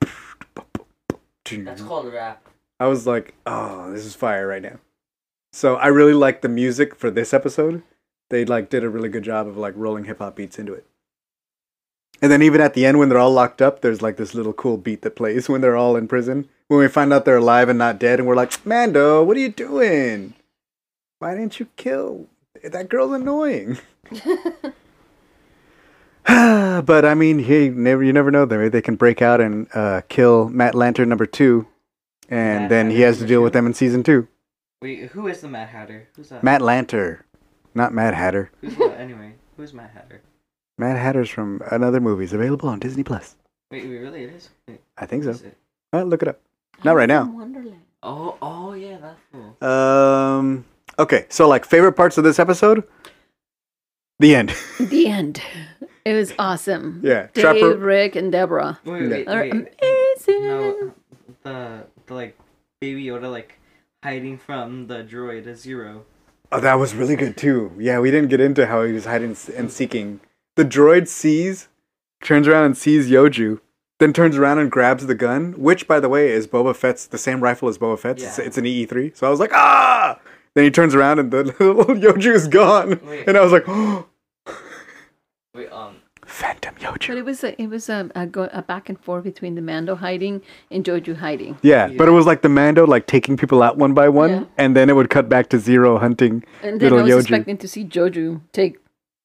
do. 1.43 1.63
That's 1.63 1.81
called 1.81 2.11
rap. 2.13 2.47
I 2.79 2.87
was 2.87 3.07
like, 3.07 3.33
oh, 3.45 3.91
this 3.91 4.05
is 4.05 4.15
fire 4.15 4.47
right 4.47 4.61
now. 4.61 4.79
So 5.53 5.75
I 5.75 5.87
really 5.87 6.13
liked 6.13 6.41
the 6.41 6.49
music 6.49 6.95
for 6.95 7.09
this 7.09 7.33
episode. 7.33 7.83
They 8.29 8.43
like 8.43 8.69
did 8.69 8.83
a 8.83 8.89
really 8.89 9.09
good 9.09 9.23
job 9.23 9.47
of 9.47 9.57
like 9.57 9.73
rolling 9.77 10.05
hip 10.05 10.19
hop 10.19 10.35
beats 10.35 10.59
into 10.59 10.73
it. 10.73 10.85
And 12.21 12.31
then 12.31 12.41
even 12.41 12.61
at 12.61 12.73
the 12.73 12.85
end 12.85 12.99
when 12.99 13.09
they're 13.09 13.17
all 13.19 13.31
locked 13.31 13.61
up, 13.61 13.81
there's 13.81 14.01
like 14.01 14.17
this 14.17 14.33
little 14.33 14.53
cool 14.53 14.77
beat 14.77 15.01
that 15.03 15.15
plays 15.15 15.47
when 15.49 15.61
they're 15.61 15.77
all 15.77 15.95
in 15.95 16.07
prison. 16.07 16.49
When 16.67 16.79
we 16.79 16.87
find 16.87 17.13
out 17.13 17.25
they're 17.25 17.37
alive 17.37 17.69
and 17.69 17.77
not 17.79 17.99
dead 17.99 18.19
and 18.19 18.27
we're 18.27 18.35
like, 18.35 18.65
Mando, 18.65 19.23
what 19.23 19.37
are 19.37 19.41
you 19.41 19.49
doing? 19.49 20.33
Why 21.19 21.35
didn't 21.35 21.59
you 21.59 21.67
kill 21.77 22.27
that 22.71 22.89
girl's 22.89 23.13
annoying? 23.13 23.77
but 26.25 27.05
I 27.05 27.13
mean, 27.13 27.39
hey, 27.39 27.69
never 27.69 28.03
you 28.03 28.11
never 28.11 28.31
know. 28.31 28.45
Maybe 28.45 28.69
they 28.69 28.81
can 28.81 28.95
break 28.95 29.21
out 29.21 29.39
and 29.41 29.67
uh, 29.75 30.01
kill 30.09 30.49
Matt 30.49 30.73
Lanter 30.73 31.07
number 31.07 31.25
two, 31.25 31.67
and 32.29 32.63
Mad 32.63 32.71
then 32.71 32.89
he 32.89 33.01
has 33.01 33.19
to 33.19 33.25
deal 33.27 33.41
two? 33.41 33.43
with 33.43 33.53
them 33.53 33.65
in 33.67 33.73
season 33.73 34.01
two. 34.03 34.27
Wait, 34.81 35.11
who 35.11 35.27
is 35.27 35.41
the 35.41 35.47
Mad 35.47 35.69
Hatter? 35.69 36.07
Who's 36.15 36.29
that? 36.29 36.43
Matt 36.43 36.61
Lanter, 36.61 37.21
not 37.73 37.93
Mad 37.93 38.13
Hatter. 38.15 38.51
Who's 38.61 38.75
that? 38.77 38.99
Anyway, 38.99 39.35
who's 39.55 39.73
Mad 39.73 39.91
Hatter? 39.93 40.21
Mad 40.77 40.97
Hatter's 40.97 41.29
from 41.29 41.61
another 41.71 42.01
movies 42.01 42.33
available 42.33 42.69
on 42.69 42.79
Disney 42.79 43.03
Plus. 43.03 43.35
Wait, 43.71 43.85
wait, 43.87 43.97
really? 43.97 44.23
It 44.23 44.33
is. 44.33 44.49
Wait, 44.67 44.81
I 44.97 45.05
think 45.05 45.23
so. 45.23 45.29
is 45.29 45.43
it? 45.43 45.57
Well, 45.93 46.05
look 46.05 46.21
it 46.21 46.27
up. 46.27 46.39
Not 46.83 46.95
right 46.95 47.07
now. 47.07 47.25
Wonderland. 47.25 47.81
Oh, 48.03 48.35
oh 48.41 48.73
yeah, 48.73 48.97
that's 48.97 49.19
cool. 49.31 49.67
Um. 49.67 50.65
Okay, 50.97 51.25
so 51.29 51.47
like 51.47 51.65
favorite 51.65 51.93
parts 51.93 52.17
of 52.17 52.23
this 52.23 52.39
episode. 52.39 52.83
The 54.19 54.35
end. 54.35 54.53
The 54.79 55.07
end. 55.07 55.41
It 56.05 56.13
was 56.13 56.33
awesome. 56.37 57.01
Yeah, 57.03 57.27
Dave, 57.33 57.43
Trapper- 57.43 57.77
Rick, 57.77 58.15
and 58.15 58.31
Deborah 58.31 58.79
Wait, 58.85 59.09
wait, 59.09 59.27
are 59.27 59.41
wait. 59.41 59.51
amazing. 59.51 60.43
No, 60.47 60.93
the 61.43 61.83
the 62.05 62.13
like 62.13 62.37
baby 62.79 63.03
Yoda 63.05 63.29
like 63.31 63.57
hiding 64.03 64.37
from 64.37 64.85
the 64.87 65.03
droid 65.03 65.47
is 65.47 65.61
zero. 65.61 66.05
Oh, 66.51 66.59
that 66.59 66.75
was 66.75 66.93
really 66.93 67.15
good 67.15 67.35
too. 67.35 67.71
Yeah, 67.79 67.99
we 67.99 68.11
didn't 68.11 68.29
get 68.29 68.39
into 68.39 68.67
how 68.67 68.83
he 68.83 68.93
was 68.93 69.05
hiding 69.05 69.35
and 69.57 69.71
seeking. 69.71 70.19
The 70.55 70.63
droid 70.63 71.07
sees, 71.07 71.67
turns 72.23 72.47
around 72.47 72.65
and 72.65 72.77
sees 72.77 73.09
Yoju, 73.09 73.59
then 73.99 74.13
turns 74.13 74.37
around 74.37 74.59
and 74.59 74.71
grabs 74.71 75.07
the 75.07 75.15
gun, 75.15 75.53
which, 75.57 75.87
by 75.87 75.99
the 75.99 76.07
way, 76.07 76.29
is 76.29 76.47
Boba 76.47 76.75
Fett's, 76.75 77.07
the 77.07 77.17
same 77.17 77.41
rifle 77.41 77.67
as 77.67 77.79
Boba 77.79 77.97
Fett's. 77.97 78.23
It's, 78.23 78.37
Yeah. 78.37 78.45
it's 78.45 78.57
an 78.59 78.65
EE3. 78.65 79.17
So 79.17 79.25
I 79.25 79.29
was 79.31 79.39
like, 79.39 79.51
ah! 79.53 80.19
Then 80.55 80.63
he 80.63 80.71
turns 80.71 80.95
around 80.95 81.19
and 81.19 81.31
the 81.31 81.43
little 81.59 81.95
Yoju 81.95 82.33
is 82.33 82.47
gone. 82.47 82.99
Wait. 83.05 83.27
And 83.27 83.37
I 83.37 83.41
was 83.41 83.51
like, 83.51 83.65
oh, 83.67 84.07
Wait, 85.53 85.71
um, 85.71 85.97
Phantom 86.25 86.73
Yoju. 86.75 87.07
But 87.09 87.17
it 87.17 87.25
was 87.25 87.43
a, 87.43 87.61
it 87.61 87.67
was 87.67 87.89
a, 87.89 88.09
a, 88.15 88.25
go, 88.25 88.49
a 88.51 88.61
back 88.61 88.89
and 88.89 88.99
forth 88.99 89.23
between 89.23 89.55
the 89.55 89.61
Mando 89.61 89.95
hiding 89.95 90.41
and 90.71 90.83
Joju 90.83 91.17
hiding. 91.17 91.57
Yeah, 91.61 91.89
but 91.97 92.07
it 92.07 92.11
was 92.11 92.25
like 92.25 92.41
the 92.41 92.49
Mando, 92.49 92.85
like 92.85 93.05
taking 93.07 93.37
people 93.37 93.61
out 93.61 93.77
one 93.77 93.93
by 93.93 94.09
one, 94.09 94.29
Yeah. 94.29 94.43
and 94.57 94.75
then 94.75 94.89
it 94.89 94.95
would 94.95 95.09
cut 95.09 95.29
back 95.29 95.49
to 95.49 95.59
Zero 95.59 95.97
hunting 95.97 96.43
And 96.63 96.79
then 96.81 96.89
little 96.91 96.99
I 96.99 97.03
was 97.03 97.13
Yoju. 97.13 97.19
expecting 97.19 97.57
to 97.57 97.67
see 97.67 97.85
Joju 97.85 98.41
take 98.53 98.77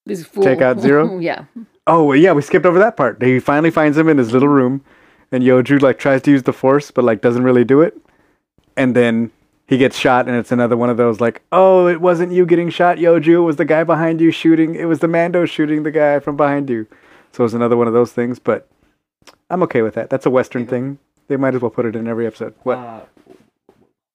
this 0.07 0.25
fool. 0.25 0.43
Take 0.45 0.61
out 0.61 0.81
Zero? 0.81 1.19
yeah. 1.21 1.45
Oh 1.87 2.05
well, 2.05 2.17
yeah, 2.17 2.33
we 2.33 2.43
skipped 2.43 2.67
over 2.67 2.79
that 2.79 2.97
part. 2.97 3.23
He 3.23 3.41
finally 3.41 3.71
finds 3.71 3.97
him 3.97 4.09
in 4.09 4.19
his 4.19 4.33
little 4.33 4.49
room, 4.49 4.85
and 5.33 5.43
Yoju 5.43 5.81
like 5.81 5.99
tries 5.99 6.23
to 6.23 6.31
use 6.31 6.43
the 6.45 6.53
Force, 6.53 6.91
but 6.91 7.05
like 7.05 7.21
doesn't 7.23 7.43
really 7.45 7.65
do 7.65 7.81
it. 7.81 7.97
And 8.77 8.95
then 8.95 9.31
he 9.71 9.79
gets 9.79 9.97
shot, 9.97 10.27
and 10.27 10.37
it's 10.37 10.51
another 10.51 10.77
one 10.77 10.91
of 10.91 10.97
those 10.97 11.21
like, 11.21 11.43
oh, 11.53 11.87
it 11.87 12.01
wasn't 12.01 12.33
you 12.33 12.45
getting 12.45 12.71
shot, 12.71 12.97
Yoju. 12.97 13.35
It 13.35 13.39
was 13.39 13.55
the 13.55 13.65
guy 13.65 13.85
behind 13.85 14.21
you 14.21 14.33
shooting. 14.33 14.75
It 14.75 14.87
was 14.87 14.99
the 14.99 15.07
Mando 15.07 15.47
shooting 15.47 15.85
the 15.85 15.93
guy 15.93 16.19
from 16.19 16.37
behind 16.37 16.69
you. 16.69 16.89
So 17.31 17.45
it's 17.45 17.55
another 17.55 17.77
one 17.77 17.87
of 17.87 17.93
those 17.93 18.11
things. 18.11 18.41
But 18.41 18.67
I'm 19.49 19.63
okay 19.63 19.83
with 19.83 19.95
that. 19.95 20.11
That's 20.11 20.27
a 20.27 20.31
Western 20.31 20.67
thing. 20.67 20.99
They 21.29 21.37
might 21.37 21.55
as 21.55 21.61
well 21.61 21.71
put 21.71 21.87
it 21.87 21.95
in 21.95 22.09
every 22.09 22.27
episode. 22.27 22.53
What? 22.65 22.79
Uh, 22.79 23.01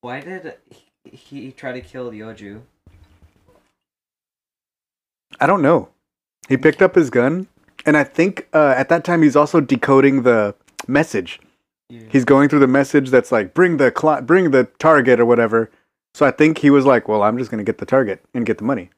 why 0.01 0.19
did 0.19 0.55
he, 1.05 1.45
he 1.45 1.51
try 1.53 1.71
to 1.71 1.79
kill 1.79 2.11
Yoju? 2.11 2.59
I 5.39 5.47
don't 5.47 5.61
know. 5.61 5.87
He 6.49 6.57
picked 6.57 6.81
up 6.81 6.95
his 6.95 7.09
gun, 7.09 7.47
and 7.85 7.95
I 7.95 8.03
think 8.03 8.49
uh, 8.53 8.73
at 8.75 8.89
that 8.89 9.05
time 9.05 9.21
he's 9.21 9.37
also 9.37 9.61
decoding 9.61 10.23
the 10.23 10.53
message. 10.85 11.39
Yeah. 11.89 12.01
He's 12.09 12.25
going 12.25 12.49
through 12.49 12.59
the 12.59 12.67
message 12.67 13.09
that's 13.09 13.31
like 13.31 13.53
bring 13.53 13.77
the 13.77 13.91
cli- 13.91 14.21
bring 14.21 14.51
the 14.51 14.65
target 14.79 15.19
or 15.19 15.25
whatever. 15.25 15.69
So 16.13 16.25
I 16.25 16.31
think 16.31 16.59
he 16.59 16.69
was 16.69 16.85
like, 16.85 17.07
well, 17.07 17.23
I'm 17.23 17.37
just 17.37 17.51
gonna 17.51 17.63
get 17.63 17.77
the 17.77 17.85
target 17.85 18.23
and 18.33 18.45
get 18.45 18.57
the 18.57 18.63
money. 18.63 18.89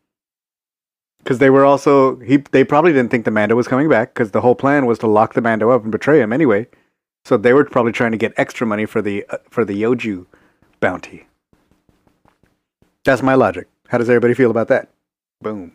Because 1.19 1.39
they 1.39 1.50
were 1.50 1.65
also 1.65 2.17
he 2.19 2.38
they 2.38 2.63
probably 2.63 2.93
didn't 2.93 3.12
think 3.12 3.26
the 3.26 3.32
Mando 3.32 3.56
was 3.56 3.67
coming 3.67 3.89
back 3.89 4.13
because 4.13 4.32
the 4.32 4.41
whole 4.41 4.56
plan 4.56 4.86
was 4.86 5.00
to 5.00 5.08
lock 5.08 5.34
the 5.34 5.41
Mando 5.41 5.69
up 5.69 5.84
and 5.84 5.91
betray 5.91 6.21
him 6.21 6.32
anyway. 6.32 6.67
So 7.26 7.36
they 7.36 7.52
were 7.52 7.65
probably 7.65 7.91
trying 7.91 8.12
to 8.12 8.17
get 8.17 8.34
extra 8.38 8.65
money 8.65 8.86
for 8.86 9.02
the 9.02 9.26
uh, 9.30 9.38
for 9.50 9.65
the 9.65 9.82
Yoju 9.82 10.26
bounty. 10.80 11.28
That's 13.04 13.21
my 13.21 13.36
logic. 13.36 13.67
How 13.89 13.97
does 13.97 14.10
everybody 14.10 14.34
feel 14.34 14.52
about 14.52 14.67
that? 14.69 14.89
Boom. 15.41 15.73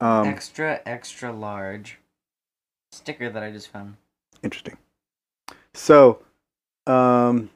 Um, 0.00 0.26
extra, 0.28 0.80
extra 0.84 1.32
large 1.32 1.98
sticker 2.92 3.30
that 3.30 3.42
I 3.42 3.50
just 3.50 3.68
found. 3.68 3.96
Interesting. 4.42 4.76
So, 5.74 6.20
um, 6.86 7.50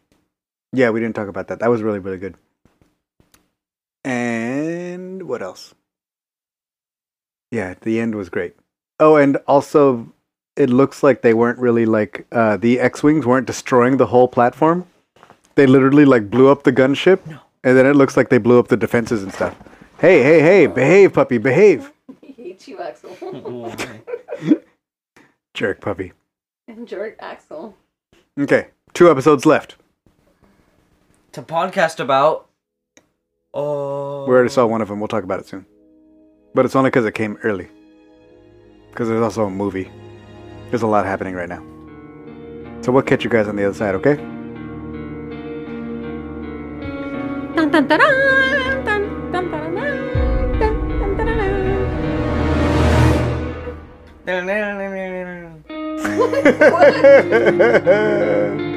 yeah, 0.72 0.90
we 0.90 1.00
didn't 1.00 1.14
talk 1.16 1.28
about 1.28 1.48
that. 1.48 1.60
That 1.60 1.70
was 1.70 1.82
really, 1.82 1.98
really 1.98 2.18
good. 2.18 2.34
And 4.04 5.22
what 5.24 5.42
else? 5.42 5.74
Yeah, 7.50 7.74
the 7.80 8.00
end 8.00 8.14
was 8.14 8.28
great. 8.28 8.54
Oh, 9.00 9.16
and 9.16 9.36
also, 9.46 10.12
it 10.56 10.70
looks 10.70 11.02
like 11.02 11.22
they 11.22 11.34
weren't 11.34 11.58
really 11.58 11.86
like 11.86 12.26
uh, 12.32 12.56
the 12.56 12.80
X-wings 12.80 13.24
weren't 13.26 13.46
destroying 13.46 13.96
the 13.96 14.06
whole 14.06 14.28
platform. 14.28 14.86
They 15.54 15.66
literally 15.66 16.04
like 16.04 16.30
blew 16.30 16.48
up 16.48 16.62
the 16.64 16.72
gunship, 16.72 17.20
and 17.64 17.76
then 17.76 17.86
it 17.86 17.96
looks 17.96 18.16
like 18.16 18.28
they 18.28 18.38
blew 18.38 18.58
up 18.58 18.68
the 18.68 18.76
defenses 18.76 19.22
and 19.22 19.32
stuff. 19.32 19.56
Hey, 20.00 20.22
hey, 20.22 20.40
hey! 20.40 20.66
Behave, 20.66 21.12
puppy, 21.14 21.38
behave! 21.38 21.92
He 22.22 22.32
hates 22.32 22.68
you, 22.68 22.78
Axel. 22.80 23.16
Jerk, 25.54 25.80
puppy. 25.80 26.12
and 26.68 26.86
jerk 26.86 27.16
Axel. 27.18 27.74
Okay, 28.38 28.68
two 28.94 29.10
episodes 29.10 29.44
left. 29.44 29.74
to 31.32 31.42
podcast 31.42 31.98
about. 31.98 32.46
Oh. 33.52 34.26
We 34.26 34.32
already 34.32 34.48
saw 34.48 34.64
one 34.64 34.80
of 34.80 34.86
them. 34.86 35.00
We'll 35.00 35.08
talk 35.08 35.24
about 35.24 35.40
it 35.40 35.48
soon. 35.48 35.66
But 36.54 36.64
it's 36.64 36.76
only 36.76 36.90
because 36.90 37.04
it 37.04 37.14
came 37.14 37.36
early. 37.42 37.66
Because 38.90 39.08
there's 39.08 39.22
also 39.22 39.46
a 39.46 39.50
movie. 39.50 39.90
There's 40.70 40.82
a 40.82 40.86
lot 40.86 41.04
happening 41.04 41.34
right 41.34 41.48
now. 41.48 41.64
So 42.82 42.92
we'll 42.92 43.02
catch 43.02 43.24
you 43.24 43.30
guys 43.30 43.48
on 43.48 43.56
the 43.56 43.64
other 43.64 43.74
side, 43.74 43.96
okay? 43.96 44.14
Dun, 47.56 47.72
dun, 47.72 47.88
dun, 47.88 47.98
dun, 47.98 48.84
dun, 48.84 49.32
dun, 49.32 49.32
dun, 49.32 49.50
dun, 49.50 49.68
Coladinho. 56.18 58.58